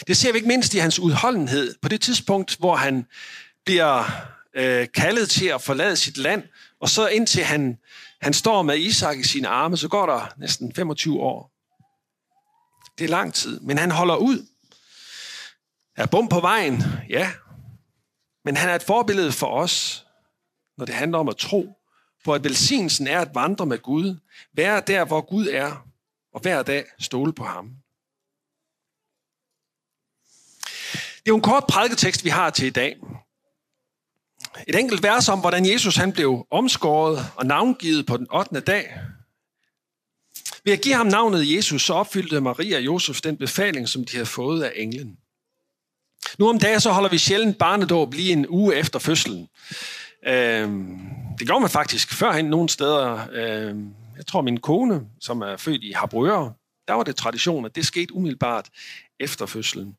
Det 0.06 0.16
ser 0.16 0.32
vi 0.32 0.36
ikke 0.36 0.48
mindst 0.48 0.74
i 0.74 0.78
hans 0.78 0.98
udholdenhed. 0.98 1.74
På 1.82 1.88
det 1.88 2.00
tidspunkt, 2.00 2.56
hvor 2.56 2.76
han 2.76 3.06
bliver 3.64 4.04
øh, 4.54 4.88
kaldet 4.94 5.30
til 5.30 5.46
at 5.46 5.62
forlade 5.62 5.96
sit 5.96 6.16
land, 6.16 6.42
og 6.80 6.88
så 6.88 7.08
indtil 7.08 7.44
han, 7.44 7.78
han 8.20 8.32
står 8.32 8.62
med 8.62 8.78
Isak 8.78 9.18
i 9.18 9.22
sine 9.22 9.48
arme, 9.48 9.76
så 9.76 9.88
går 9.88 10.06
der 10.06 10.32
næsten 10.38 10.74
25 10.74 11.20
år. 11.20 11.50
Det 12.98 13.04
er 13.04 13.08
lang 13.08 13.34
tid, 13.34 13.60
men 13.60 13.78
han 13.78 13.90
holder 13.90 14.16
ud. 14.16 14.46
Er 15.96 16.06
bum 16.06 16.28
på 16.28 16.40
vejen? 16.40 16.82
Ja. 17.08 17.32
Men 18.44 18.56
han 18.56 18.70
er 18.70 18.74
et 18.74 18.82
forbillede 18.82 19.32
for 19.32 19.46
os, 19.46 20.03
når 20.78 20.84
det 20.84 20.94
handler 20.94 21.18
om 21.18 21.28
at 21.28 21.36
tro 21.36 21.78
på, 22.24 22.34
at 22.34 22.44
velsignelsen 22.44 23.06
er 23.06 23.20
at 23.20 23.34
vandre 23.34 23.66
med 23.66 23.78
Gud, 23.78 24.16
være 24.52 24.82
der, 24.86 25.04
hvor 25.04 25.20
Gud 25.20 25.46
er, 25.46 25.86
og 26.34 26.40
hver 26.40 26.62
dag 26.62 26.84
stole 26.98 27.32
på 27.32 27.44
ham. 27.44 27.70
Det 30.94 31.30
er 31.30 31.32
jo 31.32 31.36
en 31.36 31.42
kort 31.42 31.64
prædiketekst, 31.68 32.24
vi 32.24 32.28
har 32.28 32.50
til 32.50 32.66
i 32.66 32.70
dag. 32.70 32.96
Et 34.68 34.78
enkelt 34.78 35.02
vers 35.02 35.28
om, 35.28 35.40
hvordan 35.40 35.66
Jesus 35.66 35.96
han 35.96 36.12
blev 36.12 36.46
omskåret 36.50 37.26
og 37.36 37.46
navngivet 37.46 38.06
på 38.06 38.16
den 38.16 38.26
8. 38.32 38.60
dag. 38.60 39.00
Ved 40.64 40.72
at 40.72 40.80
give 40.80 40.94
ham 40.94 41.06
navnet 41.06 41.54
Jesus, 41.56 41.82
så 41.84 41.94
opfyldte 41.94 42.40
Maria 42.40 42.76
og 42.76 42.84
Josef 42.84 43.20
den 43.20 43.36
befaling, 43.36 43.88
som 43.88 44.04
de 44.04 44.12
havde 44.12 44.26
fået 44.26 44.62
af 44.62 44.72
englen. 44.76 45.18
Nu 46.38 46.48
om 46.48 46.58
dagen 46.58 46.80
så 46.80 46.92
holder 46.92 47.10
vi 47.10 47.18
sjældent 47.18 47.58
barnedåb 47.58 48.14
lige 48.14 48.32
en 48.32 48.48
uge 48.48 48.76
efter 48.76 48.98
fødslen. 48.98 49.48
Øh, 50.26 50.70
det 51.38 51.46
gjorde 51.46 51.60
man 51.60 51.70
faktisk 51.70 52.12
førhen 52.12 52.44
nogle 52.44 52.68
steder. 52.68 53.26
Øh, 53.32 53.76
jeg 54.16 54.26
tror, 54.26 54.42
min 54.42 54.60
kone, 54.60 55.00
som 55.20 55.40
er 55.40 55.56
født 55.56 55.82
i 55.82 55.92
Harbrøre, 55.92 56.52
der 56.88 56.94
var 56.94 57.02
det 57.02 57.16
tradition, 57.16 57.64
at 57.64 57.76
det 57.76 57.86
skete 57.86 58.14
umiddelbart 58.14 58.68
efter 59.20 59.46
fødslen. 59.46 59.96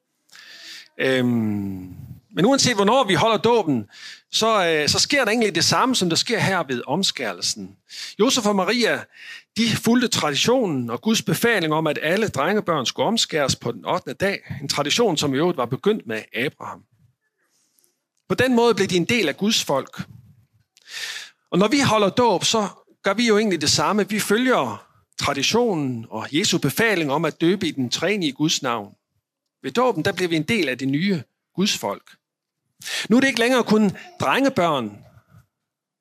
Øhm, 0.99 1.95
men 2.35 2.45
uanset 2.45 2.75
hvornår 2.75 3.03
vi 3.03 3.13
holder 3.13 3.37
dåben, 3.37 3.85
så, 4.31 4.67
øh, 4.67 4.89
så 4.89 4.99
sker 4.99 5.25
der 5.25 5.31
egentlig 5.31 5.55
det 5.55 5.65
samme, 5.65 5.95
som 5.95 6.09
der 6.09 6.15
sker 6.15 6.39
her 6.39 6.63
ved 6.63 6.81
omskærelsen. 6.87 7.75
Josef 8.19 8.45
og 8.45 8.55
Maria, 8.55 9.03
de 9.57 9.69
fulgte 9.69 10.07
traditionen 10.07 10.89
og 10.89 11.01
Guds 11.01 11.21
befaling 11.21 11.73
om, 11.73 11.87
at 11.87 11.99
alle 12.01 12.27
drengebørn 12.27 12.85
skulle 12.85 13.07
omskæres 13.07 13.55
på 13.55 13.71
den 13.71 13.85
8. 13.85 14.13
dag. 14.13 14.39
En 14.61 14.67
tradition, 14.67 15.17
som 15.17 15.33
i 15.33 15.37
øvrigt 15.37 15.57
var 15.57 15.65
begyndt 15.65 16.07
med 16.07 16.21
Abraham. 16.33 16.83
På 18.29 18.35
den 18.35 18.55
måde 18.55 18.75
blev 18.75 18.87
de 18.87 18.97
en 18.97 19.05
del 19.05 19.29
af 19.29 19.37
Guds 19.37 19.63
folk. 19.63 20.01
Og 21.51 21.59
når 21.59 21.67
vi 21.67 21.79
holder 21.79 22.09
dåb, 22.09 22.43
så 22.43 22.67
gør 23.03 23.13
vi 23.13 23.27
jo 23.27 23.37
egentlig 23.37 23.61
det 23.61 23.69
samme. 23.69 24.09
Vi 24.09 24.19
følger 24.19 24.87
traditionen 25.19 26.05
og 26.09 26.27
Jesu 26.31 26.57
befaling 26.57 27.11
om 27.11 27.25
at 27.25 27.41
døbe 27.41 27.67
i 27.67 27.71
den 27.71 27.89
træne 27.89 28.27
i 28.27 28.31
Guds 28.31 28.61
navn. 28.61 28.95
Ved 29.63 29.71
dåben, 29.71 30.05
der 30.05 30.11
bliver 30.11 30.29
vi 30.29 30.35
en 30.35 30.43
del 30.43 30.69
af 30.69 30.77
det 30.77 30.87
nye 30.87 31.23
Guds 31.55 31.77
folk. 31.77 32.15
Nu 33.09 33.15
er 33.15 33.19
det 33.19 33.27
ikke 33.27 33.39
længere 33.39 33.63
kun 33.63 33.97
drengebørn. 34.19 35.05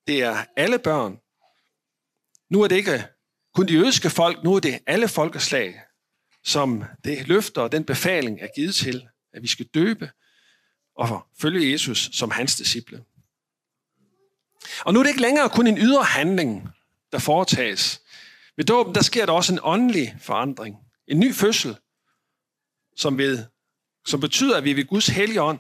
Det 0.07 0.23
er 0.23 0.45
alle 0.57 0.79
børn. 0.79 1.19
Nu 2.51 2.63
er 2.63 2.69
det 2.69 2.77
ikke 2.77 3.05
kun 3.55 3.69
de 3.69 3.73
jødiske 3.73 4.11
folk, 4.11 4.45
nu 4.45 4.55
er 4.55 4.61
det 4.61 4.79
alle 4.87 5.09
folkeslag, 5.09 5.81
som 6.45 6.85
det 7.05 7.29
løfter 7.29 7.63
og 7.63 7.73
den 7.73 7.85
befaling 7.85 8.41
er 8.41 8.49
givet 8.57 8.75
til, 8.75 9.09
at 9.33 9.43
vi 9.43 9.49
skal 9.49 9.67
døbe 9.67 10.11
og 10.97 11.27
følge 11.39 11.73
Jesus 11.73 12.11
som 12.13 12.31
hans 12.31 12.57
disciple. 12.57 13.05
Og 14.81 14.93
nu 14.93 14.99
er 14.99 15.03
det 15.03 15.11
ikke 15.11 15.23
længere 15.23 15.49
kun 15.49 15.67
en 15.67 15.79
ydre 15.79 16.05
handling, 16.05 16.69
der 17.13 17.19
foretages. 17.19 18.01
Ved 18.57 18.65
dåben, 18.65 18.95
der 18.95 19.03
sker 19.03 19.27
der 19.27 19.33
også 19.33 19.53
en 19.53 19.59
åndelig 19.63 20.17
forandring. 20.21 20.77
En 21.09 21.21
ny 21.21 21.35
fødsel, 21.35 21.77
som, 22.97 23.19
ved, 23.19 23.45
som 24.07 24.21
betyder, 24.21 24.57
at 24.57 24.65
vi 24.65 24.77
ved 24.77 24.87
Guds 24.87 25.07
hellige 25.07 25.43
ånd 25.43 25.59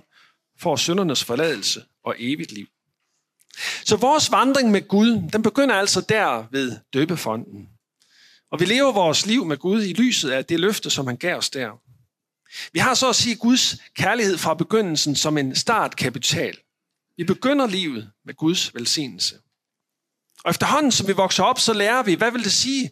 får 0.61 0.77
syndernes 0.77 1.25
forladelse 1.25 1.85
og 2.05 2.15
evigt 2.19 2.53
liv. 2.53 2.67
Så 3.85 3.97
vores 3.97 4.31
vandring 4.31 4.71
med 4.71 4.89
Gud, 4.89 5.31
den 5.33 5.43
begynder 5.43 5.75
altså 5.75 6.01
der 6.01 6.47
ved 6.51 6.79
døbefonden. 6.93 7.69
Og 8.51 8.61
vi 8.61 8.65
lever 8.65 8.93
vores 8.93 9.27
liv 9.27 9.45
med 9.45 9.57
Gud 9.57 9.83
i 9.83 9.93
lyset 9.93 10.31
af 10.31 10.45
det 10.45 10.61
løfte, 10.61 10.91
som 10.91 11.07
han 11.07 11.17
gav 11.17 11.37
os 11.37 11.51
der. 11.51 11.81
Vi 12.73 12.79
har 12.79 12.95
så 12.95 13.09
at 13.09 13.17
sige 13.17 13.37
Guds 13.37 13.77
kærlighed 13.95 14.39
fra 14.39 14.55
begyndelsen 14.55 15.17
som 15.17 15.39
en 15.39 15.57
startkapital. 15.57 16.59
Vi 17.17 17.25
begynder 17.25 17.67
livet 17.67 18.11
med 18.25 18.35
Guds 18.35 18.75
velsignelse. 18.75 19.39
Og 20.45 20.51
efterhånden, 20.51 20.93
som 20.93 21.09
vi 21.09 21.13
vokser 21.13 21.43
op, 21.43 21.61
så 21.61 21.73
lærer 21.73 22.03
vi, 22.03 22.15
hvad 22.15 22.31
vil 22.31 22.45
det 22.45 22.53
sige 22.53 22.91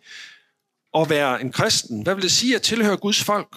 at 0.95 1.11
være 1.11 1.41
en 1.41 1.53
kristen? 1.53 2.03
Hvad 2.03 2.15
vil 2.15 2.23
det 2.23 2.33
sige 2.33 2.55
at 2.55 2.63
tilhøre 2.63 2.97
Guds 2.97 3.25
folk? 3.25 3.57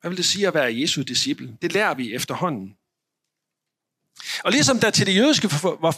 Hvad 0.00 0.10
vil 0.10 0.16
det 0.16 0.24
sige 0.24 0.46
at 0.46 0.54
være 0.54 0.80
Jesu 0.80 1.02
disciple? 1.02 1.56
Det 1.62 1.72
lærer 1.72 1.94
vi 1.94 2.14
efterhånden. 2.14 2.76
Og 4.44 4.52
ligesom 4.52 4.80
der 4.80 4.90
til 4.90 5.06
det 5.06 5.16
jødiske 5.16 5.48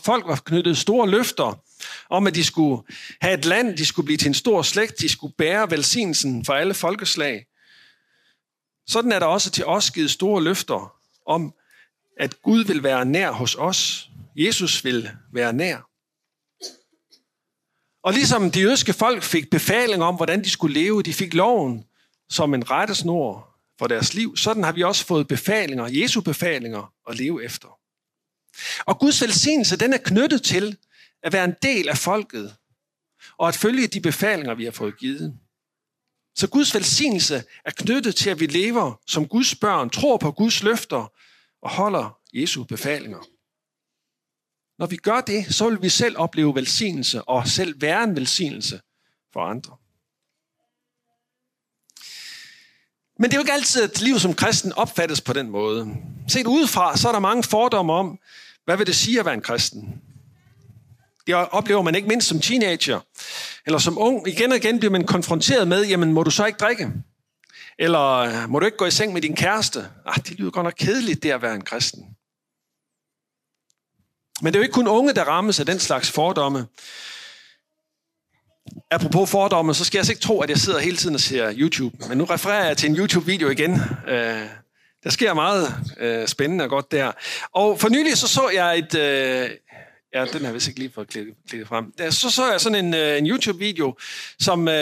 folk 0.04 0.26
var 0.26 0.42
knyttet 0.44 0.78
store 0.78 1.10
løfter 1.10 1.62
om, 2.10 2.26
at 2.26 2.34
de 2.34 2.44
skulle 2.44 2.82
have 3.20 3.38
et 3.38 3.44
land, 3.44 3.76
de 3.76 3.86
skulle 3.86 4.06
blive 4.06 4.16
til 4.16 4.28
en 4.28 4.34
stor 4.34 4.62
slægt, 4.62 5.00
de 5.00 5.08
skulle 5.08 5.34
bære 5.38 5.70
velsignelsen 5.70 6.44
for 6.44 6.52
alle 6.52 6.74
folkeslag, 6.74 7.46
sådan 8.86 9.12
er 9.12 9.18
der 9.18 9.26
også 9.26 9.50
til 9.50 9.66
os 9.66 9.90
givet 9.90 10.10
store 10.10 10.42
løfter 10.42 10.96
om, 11.26 11.54
at 12.20 12.42
Gud 12.42 12.64
vil 12.64 12.82
være 12.82 13.04
nær 13.04 13.30
hos 13.30 13.54
os. 13.54 14.10
Jesus 14.36 14.84
vil 14.84 15.10
være 15.32 15.52
nær. 15.52 15.88
Og 18.02 18.12
ligesom 18.12 18.50
de 18.50 18.60
jødiske 18.60 18.92
folk 18.92 19.22
fik 19.22 19.50
befaling 19.50 20.02
om, 20.02 20.16
hvordan 20.16 20.44
de 20.44 20.50
skulle 20.50 20.74
leve, 20.74 21.02
de 21.02 21.14
fik 21.14 21.34
loven 21.34 21.84
som 22.28 22.54
en 22.54 22.70
rettesnor 22.70 23.54
for 23.78 23.86
deres 23.86 24.14
liv, 24.14 24.36
sådan 24.36 24.64
har 24.64 24.72
vi 24.72 24.82
også 24.82 25.06
fået 25.06 25.28
befalinger, 25.28 25.88
Jesu 25.92 26.20
befalinger 26.20 26.92
at 27.08 27.18
leve 27.18 27.44
efter. 27.44 27.68
Og 28.84 28.98
Guds 28.98 29.22
velsignelse, 29.22 29.76
den 29.76 29.92
er 29.92 29.98
knyttet 29.98 30.42
til 30.42 30.76
at 31.22 31.32
være 31.32 31.44
en 31.44 31.54
del 31.62 31.88
af 31.88 31.98
folket, 31.98 32.56
og 33.38 33.48
at 33.48 33.56
følge 33.56 33.86
de 33.86 34.00
befalinger, 34.00 34.54
vi 34.54 34.64
har 34.64 34.70
fået 34.70 34.98
givet. 34.98 35.38
Så 36.34 36.48
Guds 36.48 36.74
velsignelse 36.74 37.44
er 37.64 37.70
knyttet 37.70 38.16
til, 38.16 38.30
at 38.30 38.40
vi 38.40 38.46
lever 38.46 39.00
som 39.06 39.28
Guds 39.28 39.54
børn, 39.54 39.90
tror 39.90 40.16
på 40.16 40.32
Guds 40.32 40.62
løfter 40.62 41.12
og 41.62 41.70
holder 41.70 42.18
Jesu 42.32 42.64
befalinger. 42.64 43.20
Når 44.78 44.86
vi 44.86 44.96
gør 44.96 45.20
det, 45.20 45.54
så 45.54 45.70
vil 45.70 45.82
vi 45.82 45.88
selv 45.88 46.18
opleve 46.18 46.54
velsignelse 46.54 47.22
og 47.22 47.48
selv 47.48 47.80
være 47.80 48.04
en 48.04 48.16
velsignelse 48.16 48.80
for 49.32 49.40
andre. 49.40 49.76
Men 53.18 53.30
det 53.30 53.36
er 53.36 53.38
jo 53.38 53.42
ikke 53.42 53.52
altid, 53.52 53.82
at 53.82 54.00
livet 54.00 54.20
som 54.20 54.34
kristen 54.34 54.72
opfattes 54.72 55.20
på 55.20 55.32
den 55.32 55.50
måde. 55.50 55.96
Set 56.28 56.46
udefra, 56.46 56.96
så 56.96 57.08
er 57.08 57.12
der 57.12 57.18
mange 57.18 57.42
fordomme 57.42 57.92
om, 57.92 58.18
hvad 58.64 58.76
vil 58.76 58.86
det 58.86 58.96
sige 58.96 59.18
at 59.18 59.24
være 59.24 59.34
en 59.34 59.40
kristen. 59.40 60.02
Det 61.26 61.34
oplever 61.34 61.82
man 61.82 61.94
ikke 61.94 62.08
mindst 62.08 62.28
som 62.28 62.40
teenager, 62.40 63.00
eller 63.66 63.78
som 63.78 63.98
ung. 63.98 64.28
Igen 64.28 64.50
og 64.50 64.56
igen 64.56 64.78
bliver 64.78 64.92
man 64.92 65.06
konfronteret 65.06 65.68
med, 65.68 65.86
jamen 65.86 66.12
må 66.12 66.22
du 66.22 66.30
så 66.30 66.46
ikke 66.46 66.56
drikke? 66.56 66.92
Eller 67.78 68.00
øh, 68.00 68.50
må 68.50 68.58
du 68.58 68.66
ikke 68.66 68.78
gå 68.78 68.86
i 68.86 68.90
seng 68.90 69.12
med 69.12 69.22
din 69.22 69.36
kæreste? 69.36 69.88
Ah, 70.06 70.16
det 70.16 70.38
lyder 70.38 70.50
godt 70.50 70.64
nok 70.64 70.74
kedeligt, 70.76 71.22
det 71.22 71.30
at 71.30 71.42
være 71.42 71.54
en 71.54 71.64
kristen. 71.64 72.04
Men 74.42 74.52
det 74.52 74.58
er 74.58 74.60
jo 74.60 74.62
ikke 74.62 74.72
kun 74.72 74.88
unge, 74.88 75.12
der 75.12 75.24
rammes 75.24 75.60
af 75.60 75.66
den 75.66 75.78
slags 75.78 76.10
fordomme. 76.10 76.66
Apropos 78.90 79.30
fordomme, 79.30 79.74
så 79.74 79.84
skal 79.84 79.98
jeg 79.98 80.00
altså 80.00 80.12
ikke 80.12 80.22
tro, 80.22 80.40
at 80.40 80.50
jeg 80.50 80.58
sidder 80.58 80.78
hele 80.78 80.96
tiden 80.96 81.14
og 81.14 81.20
ser 81.20 81.54
YouTube. 81.56 81.96
Men 82.08 82.18
nu 82.18 82.24
refererer 82.24 82.66
jeg 82.66 82.76
til 82.76 82.90
en 82.90 82.96
YouTube-video 82.96 83.48
igen. 83.48 83.80
Øh, 84.08 84.48
der 85.04 85.10
sker 85.10 85.34
meget 85.34 85.74
øh, 85.98 86.28
spændende 86.28 86.64
og 86.64 86.70
godt 86.70 86.92
der. 86.92 87.12
Og 87.52 87.80
for 87.80 87.88
nylig 87.88 88.18
så 88.18 88.28
så 88.28 88.48
jeg 88.48 88.78
et... 88.78 88.94
Øh, 88.94 89.50
ja, 90.14 90.24
den 90.24 90.40
har 90.40 90.46
jeg 90.46 90.54
vist 90.54 90.68
ikke 90.68 90.80
lige 90.80 90.92
fået 90.94 91.08
klikket 91.08 91.68
frem. 91.68 92.10
Så 92.10 92.30
så 92.30 92.50
jeg 92.50 92.60
sådan 92.60 92.84
en, 92.84 92.94
øh, 92.94 93.18
en 93.18 93.26
YouTube-video, 93.26 93.96
som 94.38 94.68
øh, 94.68 94.74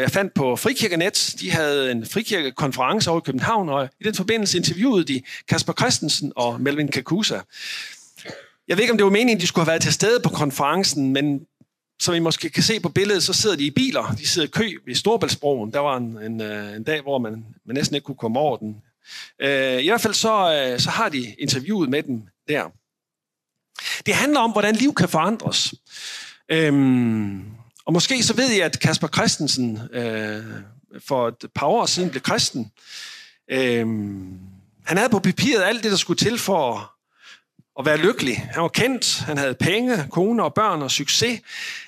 jeg 0.00 0.10
fandt 0.10 0.34
på 0.34 0.56
Frikirkenet. 0.56 1.34
De 1.40 1.50
havde 1.50 1.90
en 1.90 2.06
frikirkekonference 2.06 3.10
over 3.10 3.20
i 3.20 3.24
København, 3.24 3.68
og 3.68 3.88
i 4.00 4.04
den 4.04 4.14
forbindelse 4.14 4.58
interviewede 4.58 5.04
de 5.04 5.22
Kasper 5.48 5.72
Christensen 5.72 6.32
og 6.36 6.60
Melvin 6.60 6.88
Kakusa. 6.88 7.38
Jeg 8.68 8.76
ved 8.76 8.82
ikke, 8.82 8.92
om 8.92 8.98
det 8.98 9.04
var 9.04 9.10
meningen, 9.10 9.40
de 9.40 9.46
skulle 9.46 9.64
have 9.64 9.70
været 9.70 9.82
til 9.82 9.92
stede 9.92 10.20
på 10.20 10.28
konferencen, 10.28 11.12
men 11.12 11.46
som 12.00 12.14
I 12.14 12.18
måske 12.18 12.50
kan 12.50 12.62
se 12.62 12.80
på 12.80 12.88
billedet, 12.88 13.22
så 13.22 13.32
sidder 13.32 13.56
de 13.56 13.66
i 13.66 13.70
biler. 13.70 14.14
De 14.18 14.28
sidder 14.28 14.48
i 14.48 14.50
kø 14.50 14.70
ved 14.86 14.94
Storbæltsbroen. 14.94 15.72
Der 15.72 15.78
var 15.78 15.96
en, 15.96 16.18
en, 16.22 16.40
øh, 16.40 16.76
en 16.76 16.82
dag, 16.82 17.02
hvor 17.02 17.18
man, 17.18 17.44
man 17.66 17.76
næsten 17.76 17.94
ikke 17.94 18.04
kunne 18.04 18.16
komme 18.16 18.38
over 18.38 18.56
den. 18.56 18.76
Øh, 19.40 19.82
I 19.82 19.88
hvert 19.88 20.00
fald 20.00 20.14
så, 20.14 20.54
øh, 20.54 20.80
så 20.80 20.90
har 20.90 21.08
de 21.08 21.34
interviewet 21.38 21.90
med 21.90 22.02
dem 22.02 22.22
der. 22.48 22.79
Det 24.06 24.14
handler 24.14 24.40
om, 24.40 24.52
hvordan 24.52 24.76
liv 24.76 24.94
kan 24.94 25.08
forandres. 25.08 25.74
Øhm, 26.48 27.44
og 27.84 27.92
måske 27.92 28.22
så 28.22 28.34
ved 28.34 28.50
jeg, 28.50 28.64
at 28.64 28.80
Kasper 28.80 29.08
Christensen 29.08 29.80
øh, 29.92 30.44
for 31.08 31.28
et 31.28 31.44
par 31.54 31.66
år 31.66 31.86
siden 31.86 32.10
blev 32.10 32.22
kristen. 32.22 32.72
Øhm, 33.50 34.38
han 34.84 34.96
havde 34.96 35.10
på 35.10 35.18
papiret 35.18 35.62
alt 35.62 35.82
det, 35.82 35.90
der 35.90 35.96
skulle 35.96 36.18
til 36.18 36.38
for 36.38 36.92
at 37.78 37.86
være 37.86 37.96
lykkelig. 37.96 38.48
Han 38.52 38.62
var 38.62 38.68
kendt, 38.68 39.20
han 39.20 39.38
havde 39.38 39.54
penge, 39.54 40.06
kone 40.10 40.42
og 40.42 40.54
børn 40.54 40.82
og 40.82 40.90
succes. 40.90 41.40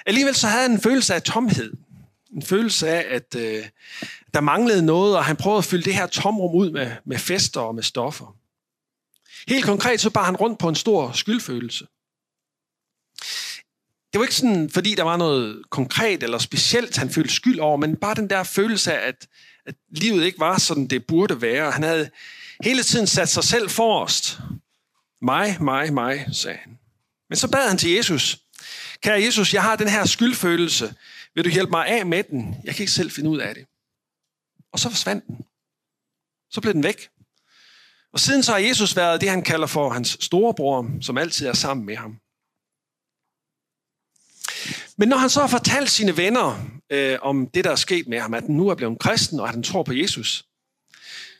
Alligevel 0.06 0.34
så 0.34 0.46
havde 0.46 0.62
han 0.62 0.72
en 0.72 0.80
følelse 0.80 1.14
af 1.14 1.22
tomhed. 1.22 1.72
En 2.36 2.42
følelse 2.42 2.88
af, 2.88 3.14
at 3.14 3.34
øh, 3.36 3.64
der 4.34 4.40
manglede 4.40 4.86
noget, 4.86 5.16
og 5.16 5.24
han 5.24 5.36
prøvede 5.36 5.58
at 5.58 5.64
fylde 5.64 5.84
det 5.84 5.94
her 5.94 6.06
tomrum 6.06 6.54
ud 6.54 6.70
med, 6.70 6.90
med 7.04 7.18
fester 7.18 7.60
og 7.60 7.74
med 7.74 7.82
stoffer. 7.82 8.36
Helt 9.48 9.64
konkret 9.64 10.00
så 10.00 10.10
bar 10.10 10.24
han 10.24 10.36
rundt 10.36 10.58
på 10.58 10.68
en 10.68 10.74
stor 10.74 11.12
skyldfølelse. 11.12 11.86
Det 14.12 14.18
var 14.18 14.24
ikke 14.24 14.34
sådan, 14.34 14.70
fordi 14.70 14.94
der 14.94 15.02
var 15.02 15.16
noget 15.16 15.62
konkret 15.70 16.22
eller 16.22 16.38
specielt, 16.38 16.96
han 16.96 17.10
følte 17.10 17.34
skyld 17.34 17.58
over, 17.58 17.76
men 17.76 17.96
bare 17.96 18.14
den 18.14 18.30
der 18.30 18.42
følelse 18.42 18.94
af, 18.94 19.08
at, 19.08 19.28
at 19.66 19.74
livet 19.90 20.24
ikke 20.24 20.38
var, 20.38 20.58
sådan 20.58 20.86
det 20.86 21.06
burde 21.06 21.40
være. 21.40 21.70
Han 21.70 21.82
havde 21.82 22.10
hele 22.64 22.82
tiden 22.82 23.06
sat 23.06 23.28
sig 23.28 23.44
selv 23.44 23.70
forrest. 23.70 24.38
Mig, 25.22 25.56
mig, 25.60 25.92
mig, 25.92 26.26
sagde 26.32 26.58
han. 26.58 26.78
Men 27.28 27.36
så 27.36 27.48
bad 27.50 27.68
han 27.68 27.78
til 27.78 27.90
Jesus. 27.90 28.38
Kære 29.02 29.22
Jesus, 29.22 29.54
jeg 29.54 29.62
har 29.62 29.76
den 29.76 29.88
her 29.88 30.04
skyldfølelse. 30.04 30.94
Vil 31.34 31.44
du 31.44 31.50
hjælpe 31.50 31.70
mig 31.70 31.86
af 31.86 32.06
med 32.06 32.22
den? 32.22 32.56
Jeg 32.64 32.74
kan 32.74 32.82
ikke 32.82 32.92
selv 32.92 33.10
finde 33.10 33.30
ud 33.30 33.38
af 33.38 33.54
det. 33.54 33.66
Og 34.72 34.78
så 34.78 34.90
forsvandt 34.90 35.26
den. 35.26 35.36
Så 36.50 36.60
blev 36.60 36.74
den 36.74 36.82
væk. 36.82 37.08
Og 38.12 38.20
siden 38.20 38.42
så 38.42 38.52
har 38.52 38.58
Jesus 38.58 38.96
været 38.96 39.20
det, 39.20 39.30
han 39.30 39.42
kalder 39.42 39.66
for 39.66 39.90
hans 39.90 40.16
storebror, 40.20 40.90
som 41.00 41.18
altid 41.18 41.46
er 41.46 41.52
sammen 41.52 41.86
med 41.86 41.96
ham. 41.96 42.21
Men 45.02 45.08
når 45.08 45.16
han 45.16 45.30
så 45.30 45.40
har 45.40 45.46
fortalt 45.46 45.90
sine 45.90 46.16
venner 46.16 46.60
øh, 46.90 47.18
om 47.22 47.46
det, 47.54 47.64
der 47.64 47.70
er 47.70 47.76
sket 47.76 48.08
med 48.08 48.20
ham, 48.20 48.34
at 48.34 48.42
han 48.42 48.54
nu 48.54 48.68
er 48.68 48.74
blevet 48.74 48.98
kristen, 48.98 49.40
og 49.40 49.48
at 49.48 49.54
han 49.54 49.62
tror 49.62 49.82
på 49.82 49.92
Jesus, 49.92 50.44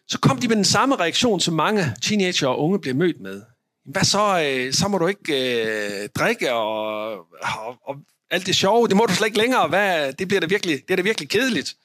så 0.09 0.19
kom 0.19 0.39
de 0.39 0.49
med 0.49 0.57
den 0.57 0.65
samme 0.65 0.97
reaktion, 0.97 1.41
som 1.41 1.55
mange 1.55 1.95
teenager 2.03 2.49
og 2.49 2.61
unge 2.61 2.79
bliver 2.81 2.95
mødt 2.95 3.21
med. 3.21 3.43
Hvad 3.85 4.05
så? 4.05 4.43
Øh, 4.47 4.73
så 4.73 4.89
må 4.89 4.99
du 4.99 5.07
ikke 5.07 5.63
øh, 5.63 6.09
drikke 6.09 6.53
og, 6.53 7.11
og, 7.13 7.77
og 7.87 7.97
alt 8.31 8.47
det 8.47 8.57
sjove. 8.57 8.89
Det 8.89 8.97
må 8.97 9.07
du 9.07 9.15
slet 9.15 9.27
ikke 9.27 9.39
længere. 9.39 9.69
Hvad, 9.69 10.13
det, 10.13 10.29
bliver 10.29 10.41
da 10.41 10.47
virkelig, 10.47 10.83
det 10.89 10.91
er 10.91 10.97
da 10.97 11.03
virkelig 11.03 11.29
kedeligt. 11.29 11.77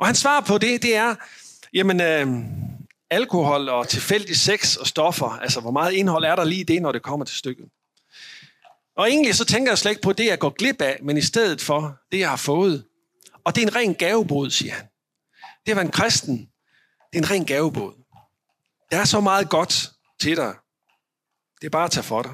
Og 0.00 0.06
han 0.06 0.14
svarer 0.14 0.40
på 0.40 0.58
det, 0.58 0.82
det 0.82 0.96
er, 0.96 1.14
jamen, 1.74 2.00
øh, 2.00 2.28
alkohol 3.10 3.68
og 3.68 3.88
tilfældig 3.88 4.36
sex 4.36 4.76
og 4.76 4.86
stoffer, 4.86 5.38
altså 5.42 5.60
hvor 5.60 5.70
meget 5.70 5.92
indhold 5.92 6.24
er 6.24 6.36
der 6.36 6.44
lige 6.44 6.60
i 6.60 6.64
det, 6.64 6.82
når 6.82 6.92
det 6.92 7.02
kommer 7.02 7.26
til 7.26 7.36
stykket. 7.36 7.66
Og 9.00 9.10
egentlig 9.10 9.34
så 9.34 9.44
tænker 9.44 9.70
jeg 9.70 9.78
slet 9.78 9.90
ikke 9.90 10.02
på 10.02 10.12
det, 10.12 10.26
jeg 10.26 10.38
går 10.38 10.50
glip 10.50 10.82
af, 10.82 10.98
men 11.02 11.16
i 11.16 11.22
stedet 11.22 11.60
for 11.60 11.96
det, 12.12 12.18
jeg 12.18 12.28
har 12.28 12.36
fået. 12.36 12.84
Og 13.44 13.54
det 13.54 13.62
er 13.62 13.66
en 13.66 13.74
ren 13.76 13.94
gavebod, 13.94 14.50
siger 14.50 14.72
han. 14.72 14.84
Det 15.66 15.72
at 15.72 15.76
være 15.76 15.84
en 15.84 15.90
kristen, 15.90 16.36
det 17.12 17.18
er 17.18 17.22
en 17.22 17.30
ren 17.30 17.44
gavebod. 17.44 17.92
Der 18.90 18.98
er 18.98 19.04
så 19.04 19.20
meget 19.20 19.50
godt 19.50 19.90
til 20.20 20.36
dig. 20.36 20.54
Det 21.60 21.66
er 21.66 21.70
bare 21.70 21.84
at 21.84 21.90
tage 21.90 22.04
for 22.04 22.22
dig. 22.22 22.32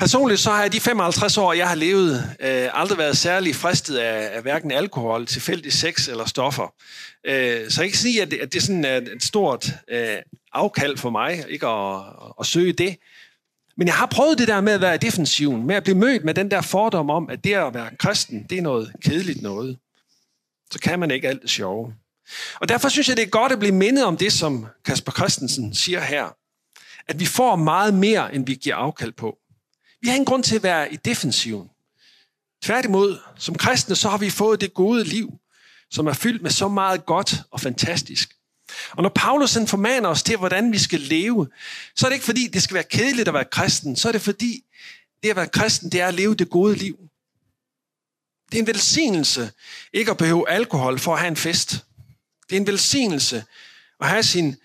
Personligt 0.00 0.40
så 0.40 0.50
har 0.50 0.62
jeg 0.62 0.72
de 0.72 0.80
55 0.80 1.38
år, 1.38 1.52
jeg 1.52 1.68
har 1.68 1.74
levet, 1.74 2.36
øh, 2.40 2.68
aldrig 2.72 2.98
været 2.98 3.16
særlig 3.16 3.54
fristet 3.54 3.96
af, 3.96 4.36
af 4.36 4.42
hverken 4.42 4.70
alkohol, 4.70 5.26
tilfældig 5.26 5.72
sex 5.72 6.08
eller 6.08 6.24
stoffer. 6.24 6.74
Øh, 7.26 7.70
så 7.70 7.82
jeg 7.82 7.90
kan 7.90 7.98
sige, 7.98 8.22
at 8.22 8.30
det, 8.30 8.38
at 8.38 8.52
det 8.52 8.58
er 8.58 8.62
sådan 8.62 8.84
et, 8.84 9.08
et 9.08 9.22
stort 9.22 9.68
øh, 9.88 10.16
afkald 10.52 10.96
for 10.96 11.10
mig, 11.10 11.44
ikke 11.48 11.66
at, 11.66 12.02
at 12.40 12.46
søge 12.46 12.72
det. 12.72 12.96
Men 13.76 13.86
jeg 13.86 13.94
har 13.94 14.06
prøvet 14.06 14.38
det 14.38 14.48
der 14.48 14.60
med 14.60 14.72
at 14.72 14.80
være 14.80 14.94
i 14.94 14.98
defensiven, 14.98 15.66
med 15.66 15.74
at 15.74 15.82
blive 15.82 15.98
mødt 15.98 16.24
med 16.24 16.34
den 16.34 16.50
der 16.50 16.60
fordom 16.60 17.10
om, 17.10 17.30
at 17.30 17.44
det 17.44 17.54
at 17.54 17.74
være 17.74 17.90
kristen, 17.98 18.46
det 18.50 18.58
er 18.58 18.62
noget 18.62 18.92
kedeligt 19.00 19.42
noget. 19.42 19.78
Så 20.70 20.78
kan 20.78 20.98
man 20.98 21.10
ikke 21.10 21.28
alt 21.28 21.42
det 21.42 21.50
sjove. 21.50 21.94
Og 22.60 22.68
derfor 22.68 22.88
synes 22.88 23.08
jeg, 23.08 23.16
det 23.16 23.22
er 23.22 23.30
godt 23.30 23.52
at 23.52 23.58
blive 23.58 23.74
mindet 23.74 24.04
om 24.04 24.16
det, 24.16 24.32
som 24.32 24.66
Kasper 24.84 25.12
Christensen 25.12 25.74
siger 25.74 26.00
her. 26.00 26.36
At 27.08 27.20
vi 27.20 27.26
får 27.26 27.56
meget 27.56 27.94
mere, 27.94 28.34
end 28.34 28.46
vi 28.46 28.54
giver 28.54 28.76
afkald 28.76 29.12
på. 29.12 29.38
Vi 30.00 30.08
har 30.08 30.14
ingen 30.14 30.26
grund 30.26 30.42
til 30.42 30.56
at 30.56 30.62
være 30.62 30.92
i 30.92 30.96
defensiven. 30.96 31.68
Tværtimod, 32.62 33.18
som 33.38 33.54
kristne, 33.54 33.96
så 33.96 34.08
har 34.08 34.18
vi 34.18 34.30
fået 34.30 34.60
det 34.60 34.74
gode 34.74 35.04
liv, 35.04 35.38
som 35.90 36.06
er 36.06 36.12
fyldt 36.12 36.42
med 36.42 36.50
så 36.50 36.68
meget 36.68 37.06
godt 37.06 37.34
og 37.50 37.60
fantastisk. 37.60 38.31
Og 38.90 39.02
når 39.02 39.12
Paulus 39.14 39.58
formaner 39.66 40.08
os 40.08 40.22
til, 40.22 40.36
hvordan 40.36 40.72
vi 40.72 40.78
skal 40.78 41.00
leve, 41.00 41.48
så 41.96 42.06
er 42.06 42.10
det 42.10 42.14
ikke 42.14 42.26
fordi, 42.26 42.48
det 42.48 42.62
skal 42.62 42.74
være 42.74 42.84
kedeligt 42.90 43.28
at 43.28 43.34
være 43.34 43.44
kristen. 43.44 43.96
Så 43.96 44.08
er 44.08 44.12
det 44.12 44.20
fordi, 44.20 44.64
det 45.22 45.30
at 45.30 45.36
være 45.36 45.48
kristen, 45.48 45.92
det 45.92 46.00
er 46.00 46.06
at 46.06 46.14
leve 46.14 46.34
det 46.34 46.50
gode 46.50 46.74
liv. 46.74 46.98
Det 48.50 48.58
er 48.58 48.62
en 48.62 48.66
velsignelse 48.66 49.50
ikke 49.92 50.10
at 50.10 50.16
behøve 50.16 50.50
alkohol 50.50 50.98
for 50.98 51.12
at 51.12 51.20
have 51.20 51.28
en 51.28 51.36
fest. 51.36 51.84
Det 52.50 52.56
er 52.56 52.60
en 52.60 52.66
velsignelse 52.66 53.44
at 54.00 54.08
have 54.08 54.22
sin 54.22 54.56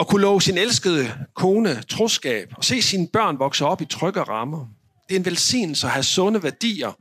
at 0.00 0.08
kunne 0.08 0.22
love 0.22 0.42
sin 0.42 0.58
elskede 0.58 1.26
kone 1.34 1.82
troskab 1.82 2.52
og 2.56 2.64
se 2.64 2.82
sine 2.82 3.08
børn 3.08 3.38
vokse 3.38 3.64
op 3.64 3.80
i 3.80 3.84
trygge 3.84 4.22
rammer. 4.22 4.66
Det 5.08 5.14
er 5.14 5.18
en 5.18 5.24
velsignelse 5.24 5.86
at 5.86 5.92
have 5.92 6.02
sunde 6.02 6.42
værdier 6.42 6.92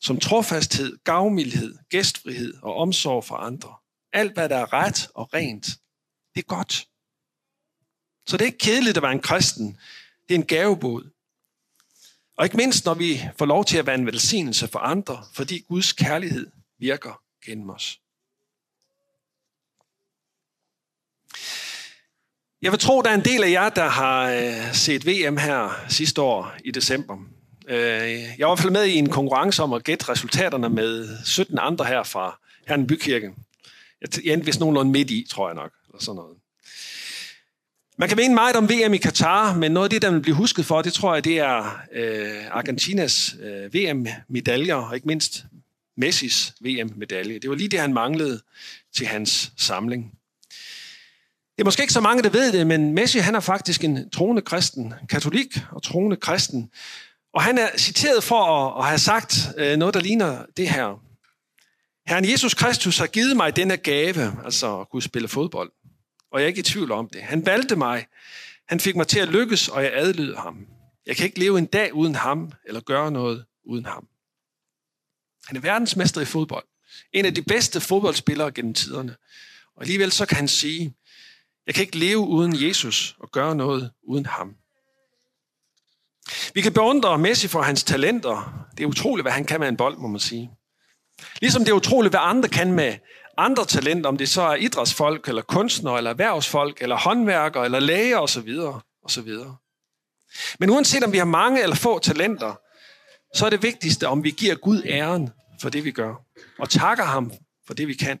som 0.00 0.20
trofasthed, 0.20 0.96
gavmildhed, 1.04 1.74
gæstfrihed 1.90 2.54
og 2.62 2.74
omsorg 2.76 3.24
for 3.24 3.34
andre. 3.34 3.74
Alt, 4.12 4.32
hvad 4.32 4.48
der 4.48 4.56
er 4.56 4.72
ret 4.72 5.08
og 5.14 5.34
rent, 5.34 5.66
det 6.34 6.40
er 6.40 6.46
godt. 6.46 6.88
Så 8.26 8.36
det 8.36 8.42
er 8.42 8.46
ikke 8.46 8.58
kedeligt 8.58 8.96
at 8.96 9.02
være 9.02 9.12
en 9.12 9.20
kristen. 9.20 9.78
Det 10.28 10.34
er 10.34 10.38
en 10.38 10.46
gavebod. 10.46 11.10
Og 12.36 12.44
ikke 12.44 12.56
mindst, 12.56 12.84
når 12.84 12.94
vi 12.94 13.22
får 13.38 13.46
lov 13.46 13.64
til 13.64 13.78
at 13.78 13.86
være 13.86 13.94
en 13.94 14.06
velsignelse 14.06 14.68
for 14.68 14.78
andre, 14.78 15.24
fordi 15.32 15.58
Guds 15.58 15.92
kærlighed 15.92 16.46
virker 16.78 17.22
gennem 17.44 17.70
os. 17.70 18.00
Jeg 22.62 22.72
vil 22.72 22.80
tro, 22.80 23.02
der 23.02 23.10
er 23.10 23.14
en 23.14 23.24
del 23.24 23.44
af 23.44 23.50
jer, 23.50 23.68
der 23.68 23.88
har 23.88 24.30
øh, 24.30 24.74
set 24.74 25.06
VM 25.06 25.36
her 25.36 25.84
sidste 25.88 26.22
år 26.22 26.52
i 26.64 26.70
december. 26.70 27.18
Øh, 27.68 27.78
jeg 28.38 28.46
var 28.48 28.52
i 28.52 28.54
hvert 28.54 28.58
fald 28.58 28.72
med 28.72 28.84
i 28.84 28.94
en 28.94 29.10
konkurrence 29.10 29.62
om 29.62 29.72
at 29.72 29.84
gætte 29.84 30.08
resultaterne 30.08 30.68
med 30.68 31.18
17 31.24 31.58
andre 31.58 31.84
her 31.84 32.02
fra 32.02 32.38
Herren 32.66 32.86
Bykirke. 32.86 33.34
Jeg 34.00 34.32
endte 34.32 34.46
vist 34.46 34.60
nogenlunde 34.60 34.92
midt 34.92 35.10
i, 35.10 35.26
tror 35.30 35.48
jeg 35.48 35.54
nok 35.54 35.72
og 35.94 36.02
sådan 36.02 36.16
noget. 36.16 36.36
Man 37.98 38.08
kan 38.08 38.16
mene 38.16 38.34
meget 38.34 38.56
om 38.56 38.68
VM 38.68 38.94
i 38.94 38.96
Katar, 38.96 39.54
men 39.54 39.72
noget 39.72 39.86
af 39.86 39.90
det, 39.90 40.02
der 40.02 40.10
vil 40.10 40.20
blive 40.20 40.36
husket 40.36 40.64
for, 40.64 40.82
det 40.82 40.92
tror 40.92 41.14
jeg, 41.14 41.24
det 41.24 41.38
er 41.38 41.78
øh, 41.92 42.44
Argentinas 42.50 43.36
øh, 43.42 43.74
VM-medaljer, 43.74 44.74
og 44.74 44.94
ikke 44.94 45.06
mindst 45.06 45.44
Messis 45.96 46.54
VM-medalje. 46.60 47.38
Det 47.38 47.50
var 47.50 47.56
lige 47.56 47.68
det, 47.68 47.80
han 47.80 47.94
manglede 47.94 48.40
til 48.96 49.06
hans 49.06 49.52
samling. 49.56 50.12
Det 51.56 51.60
er 51.60 51.64
måske 51.64 51.82
ikke 51.82 51.92
så 51.92 52.00
mange, 52.00 52.22
der 52.22 52.28
ved 52.28 52.52
det, 52.52 52.66
men 52.66 52.94
Messi 52.94 53.18
han 53.18 53.34
er 53.34 53.40
faktisk 53.40 53.84
en 53.84 54.10
troende 54.10 54.42
kristen, 54.42 54.94
katolik 55.08 55.58
og 55.70 55.82
troende 55.82 56.16
kristen. 56.16 56.70
Og 57.34 57.42
han 57.42 57.58
er 57.58 57.68
citeret 57.76 58.24
for 58.24 58.44
at, 58.44 58.84
at 58.84 58.88
have 58.88 58.98
sagt 58.98 59.48
øh, 59.56 59.76
noget, 59.76 59.94
der 59.94 60.00
ligner 60.00 60.44
det 60.56 60.68
her. 60.68 61.00
Herren 62.06 62.30
Jesus 62.30 62.54
Kristus 62.54 62.98
har 62.98 63.06
givet 63.06 63.36
mig 63.36 63.56
denne 63.56 63.76
gave, 63.76 64.36
altså 64.44 64.80
at 64.80 64.90
kunne 64.90 65.02
spille 65.02 65.28
fodbold. 65.28 65.70
Og 66.34 66.40
jeg 66.40 66.44
er 66.44 66.48
ikke 66.48 66.60
i 66.60 66.62
tvivl 66.62 66.92
om 66.92 67.08
det. 67.08 67.22
Han 67.22 67.46
valgte 67.46 67.76
mig. 67.76 68.06
Han 68.68 68.80
fik 68.80 68.96
mig 68.96 69.08
til 69.08 69.20
at 69.20 69.28
lykkes, 69.28 69.68
og 69.68 69.84
jeg 69.84 69.92
adlyder 69.94 70.40
ham. 70.40 70.66
Jeg 71.06 71.16
kan 71.16 71.26
ikke 71.26 71.38
leve 71.38 71.58
en 71.58 71.66
dag 71.66 71.94
uden 71.94 72.14
ham, 72.14 72.52
eller 72.66 72.80
gøre 72.80 73.10
noget 73.10 73.44
uden 73.64 73.86
ham. 73.86 74.08
Han 75.46 75.56
er 75.56 75.60
verdensmester 75.60 76.20
i 76.20 76.24
fodbold. 76.24 76.64
En 77.12 77.24
af 77.24 77.34
de 77.34 77.42
bedste 77.42 77.80
fodboldspillere 77.80 78.52
gennem 78.52 78.74
tiderne. 78.74 79.16
Og 79.76 79.82
alligevel 79.82 80.12
så 80.12 80.26
kan 80.26 80.36
han 80.36 80.48
sige, 80.48 80.94
jeg 81.66 81.74
kan 81.74 81.82
ikke 81.82 81.98
leve 81.98 82.18
uden 82.18 82.62
Jesus 82.66 83.16
og 83.20 83.30
gøre 83.30 83.56
noget 83.56 83.90
uden 84.02 84.26
ham. 84.26 84.56
Vi 86.54 86.60
kan 86.60 86.72
beundre 86.72 87.18
Messi 87.18 87.48
for 87.48 87.62
hans 87.62 87.84
talenter. 87.84 88.66
Det 88.76 88.82
er 88.82 88.88
utroligt, 88.88 89.24
hvad 89.24 89.32
han 89.32 89.44
kan 89.44 89.60
med 89.60 89.68
en 89.68 89.76
bold, 89.76 89.96
må 89.96 90.08
man 90.08 90.20
sige. 90.20 90.50
Ligesom 91.40 91.64
det 91.64 91.70
er 91.70 91.76
utroligt, 91.76 92.12
hvad 92.12 92.20
andre 92.22 92.48
kan 92.48 92.72
med 92.72 92.94
andre 93.38 93.64
talenter, 93.64 94.08
om 94.08 94.16
det 94.16 94.28
så 94.28 94.42
er 94.42 94.54
idrætsfolk, 94.54 95.28
eller 95.28 95.42
kunstnere, 95.42 95.96
eller 95.98 96.10
erhvervsfolk, 96.10 96.82
eller 96.82 96.96
håndværkere, 96.96 97.64
eller 97.64 97.80
læger 97.80 98.18
osv. 98.18 98.58
osv. 99.02 99.28
Men 100.58 100.70
uanset 100.70 101.04
om 101.04 101.12
vi 101.12 101.18
har 101.18 101.24
mange 101.24 101.62
eller 101.62 101.76
få 101.76 101.98
talenter, 101.98 102.54
så 103.34 103.46
er 103.46 103.50
det 103.50 103.62
vigtigste, 103.62 104.08
om 104.08 104.24
vi 104.24 104.30
giver 104.30 104.54
Gud 104.54 104.82
æren 104.86 105.30
for 105.60 105.70
det, 105.70 105.84
vi 105.84 105.90
gør, 105.90 106.14
og 106.58 106.70
takker 106.70 107.04
ham 107.04 107.32
for 107.66 107.74
det, 107.74 107.88
vi 107.88 107.94
kan. 107.94 108.18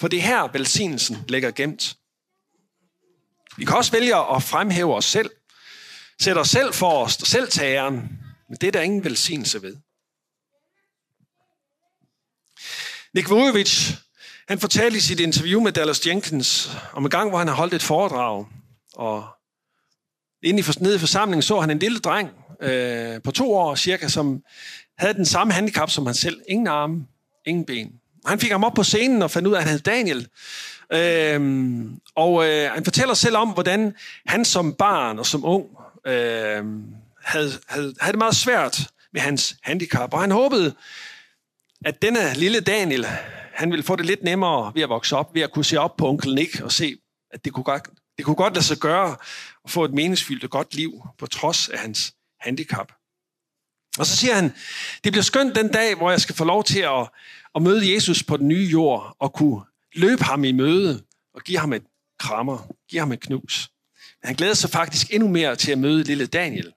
For 0.00 0.08
det 0.08 0.18
er 0.18 0.22
her, 0.22 0.48
velsignelsen 0.52 1.16
ligger 1.28 1.50
gemt. 1.50 1.96
Vi 3.56 3.64
kan 3.64 3.76
også 3.76 3.92
vælge 3.92 4.16
at 4.16 4.42
fremhæve 4.42 4.94
os 4.94 5.04
selv, 5.04 5.30
sætte 6.20 6.38
os 6.38 6.48
selv 6.48 6.72
for 6.72 7.04
os 7.04 7.16
og 7.16 7.26
selv 7.26 7.48
tage 7.48 7.76
æren, 7.76 7.94
men 8.48 8.58
det 8.60 8.66
er 8.66 8.72
der 8.72 8.80
ingen 8.80 9.04
velsignelse 9.04 9.62
ved. 9.62 9.76
Nick 13.14 13.30
Vujovic, 13.30 13.92
han 14.48 14.58
fortalte 14.58 14.96
i 14.96 15.00
sit 15.00 15.20
interview 15.20 15.60
med 15.60 15.72
Dallas 15.72 16.06
Jenkins 16.06 16.70
om 16.92 17.04
en 17.04 17.10
gang, 17.10 17.28
hvor 17.28 17.38
han 17.38 17.48
har 17.48 17.54
holdt 17.54 17.74
et 17.74 17.82
foredrag, 17.82 18.46
og 18.94 19.26
inde 20.42 20.60
i, 20.60 20.64
nede 20.80 20.94
i 20.94 20.98
forsamlingen 20.98 21.42
så 21.42 21.60
han 21.60 21.70
en 21.70 21.78
lille 21.78 21.98
dreng 21.98 22.30
øh, 22.62 23.22
på 23.22 23.30
to 23.30 23.54
år 23.54 23.74
cirka, 23.74 24.08
som 24.08 24.42
havde 24.98 25.14
den 25.14 25.26
samme 25.26 25.52
handicap 25.52 25.90
som 25.90 26.06
han 26.06 26.14
selv. 26.14 26.40
Ingen 26.48 26.66
arme, 26.66 27.06
ingen 27.46 27.64
ben. 27.64 27.92
Han 28.26 28.38
fik 28.38 28.50
ham 28.50 28.64
op 28.64 28.74
på 28.74 28.82
scenen 28.82 29.22
og 29.22 29.30
fandt 29.30 29.48
ud 29.48 29.54
af, 29.54 29.58
at 29.58 29.64
han 29.64 29.72
hed 29.72 29.80
Daniel. 29.80 30.28
Øhm, 30.92 32.00
og 32.14 32.48
øh, 32.48 32.70
han 32.70 32.84
fortæller 32.84 33.14
selv 33.14 33.36
om, 33.36 33.48
hvordan 33.48 33.94
han 34.26 34.44
som 34.44 34.74
barn 34.74 35.18
og 35.18 35.26
som 35.26 35.44
ung 35.44 35.66
øh, 36.06 36.64
havde, 37.24 37.52
havde, 37.68 37.94
havde 38.00 38.12
det 38.12 38.18
meget 38.18 38.36
svært 38.36 38.86
med 39.12 39.20
hans 39.20 39.56
handicap. 39.62 40.14
Og 40.14 40.20
han 40.20 40.30
håbede 40.30 40.74
at 41.84 42.02
denne 42.02 42.34
lille 42.34 42.60
Daniel, 42.60 43.06
han 43.54 43.70
ville 43.70 43.82
få 43.82 43.96
det 43.96 44.06
lidt 44.06 44.22
nemmere 44.22 44.72
ved 44.74 44.82
at 44.82 44.88
vokse 44.88 45.16
op, 45.16 45.34
ved 45.34 45.42
at 45.42 45.52
kunne 45.52 45.64
se 45.64 45.76
op 45.76 45.96
på 45.96 46.08
onkel 46.08 46.34
Nick 46.34 46.60
og 46.60 46.72
se, 46.72 46.96
at 47.30 47.44
det 47.44 47.52
kunne 47.52 47.64
godt, 47.64 47.88
det 48.16 48.24
kunne 48.24 48.36
godt 48.36 48.54
lade 48.54 48.64
sig 48.64 48.78
gøre 48.78 49.16
at 49.64 49.70
få 49.70 49.84
et 49.84 49.92
meningsfyldt 49.92 50.44
og 50.44 50.50
godt 50.50 50.74
liv 50.74 51.02
på 51.18 51.26
trods 51.26 51.68
af 51.68 51.78
hans 51.78 52.14
handicap. 52.40 52.92
Og 53.98 54.06
så 54.06 54.16
siger 54.16 54.34
han, 54.34 54.54
det 55.04 55.12
bliver 55.12 55.22
skønt 55.22 55.56
den 55.56 55.68
dag, 55.68 55.94
hvor 55.94 56.10
jeg 56.10 56.20
skal 56.20 56.34
få 56.34 56.44
lov 56.44 56.64
til 56.64 56.80
at, 56.80 57.08
at 57.54 57.62
møde 57.62 57.94
Jesus 57.94 58.22
på 58.22 58.36
den 58.36 58.48
nye 58.48 58.68
jord 58.72 59.16
og 59.18 59.32
kunne 59.32 59.60
løbe 59.94 60.24
ham 60.24 60.44
i 60.44 60.52
møde 60.52 61.02
og 61.34 61.42
give 61.42 61.58
ham 61.58 61.72
et 61.72 61.82
krammer, 62.18 62.68
give 62.88 63.00
ham 63.00 63.12
et 63.12 63.20
knus. 63.20 63.70
Men 64.22 64.26
han 64.26 64.36
glæder 64.36 64.54
sig 64.54 64.70
faktisk 64.70 65.14
endnu 65.14 65.28
mere 65.28 65.56
til 65.56 65.72
at 65.72 65.78
møde 65.78 66.02
lille 66.02 66.26
Daniel 66.26 66.72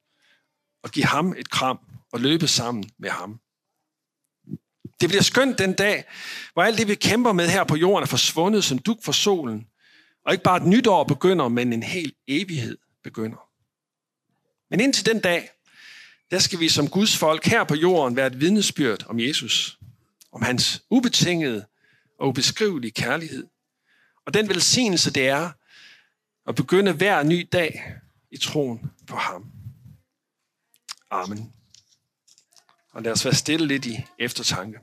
og 0.84 0.92
give 0.92 1.06
ham 1.06 1.36
et 1.38 1.50
kram 1.50 1.80
og 2.14 2.20
løbe 2.20 2.48
sammen 2.48 2.84
med 3.00 3.10
ham. 3.10 3.40
Det 5.02 5.10
bliver 5.10 5.24
skønt 5.24 5.60
den 5.60 5.74
dag, 5.74 6.04
hvor 6.54 6.64
alt 6.64 6.78
det, 6.78 6.88
vi 6.88 6.96
kæmper 6.96 7.32
med 7.32 7.50
her 7.50 7.64
på 7.64 7.76
jorden, 7.76 8.04
er 8.04 8.08
forsvundet 8.08 8.64
som 8.64 8.80
duk 8.80 9.04
for 9.04 9.12
solen. 9.12 9.68
Og 10.26 10.34
ikke 10.34 10.44
bare 10.44 10.58
et 10.58 10.68
nyt 10.68 10.88
år 10.88 11.04
begynder, 11.04 11.48
men 11.48 11.74
en 11.74 11.84
hel 11.84 12.14
evighed 12.28 12.78
begynder. 13.04 13.50
Men 14.70 14.80
indtil 14.80 15.06
den 15.06 15.20
dag, 15.20 15.50
der 16.32 16.40
skal 16.40 16.60
vi 16.60 16.70
som 16.70 16.90
Guds 16.90 17.18
folk 17.18 17.46
her 17.46 17.64
på 17.64 17.76
jorden 17.76 18.16
være 18.16 18.28
et 18.28 18.40
vidnesbyrd 18.40 19.06
om 19.10 19.20
Jesus. 19.20 19.80
Om 20.32 20.42
hans 20.42 20.84
ubetingede 20.90 21.66
og 22.20 22.28
ubeskrivelige 22.28 22.92
kærlighed. 22.92 23.48
Og 24.26 24.34
den 24.34 24.50
velsignelse, 24.50 25.12
det 25.12 25.28
er 25.28 25.52
at 26.48 26.56
begynde 26.56 26.92
hver 26.92 27.24
ny 27.24 27.48
dag 27.52 27.94
i 28.32 28.38
troen 28.38 28.92
på 29.08 29.16
ham. 29.16 29.52
Amen. 31.12 31.54
Og 32.96 33.02
lad 33.04 33.12
os 33.12 33.26
være 33.26 33.34
stille 33.34 33.68
lidt 33.68 33.86
i 33.86 34.06
eftertanke. 34.20 34.80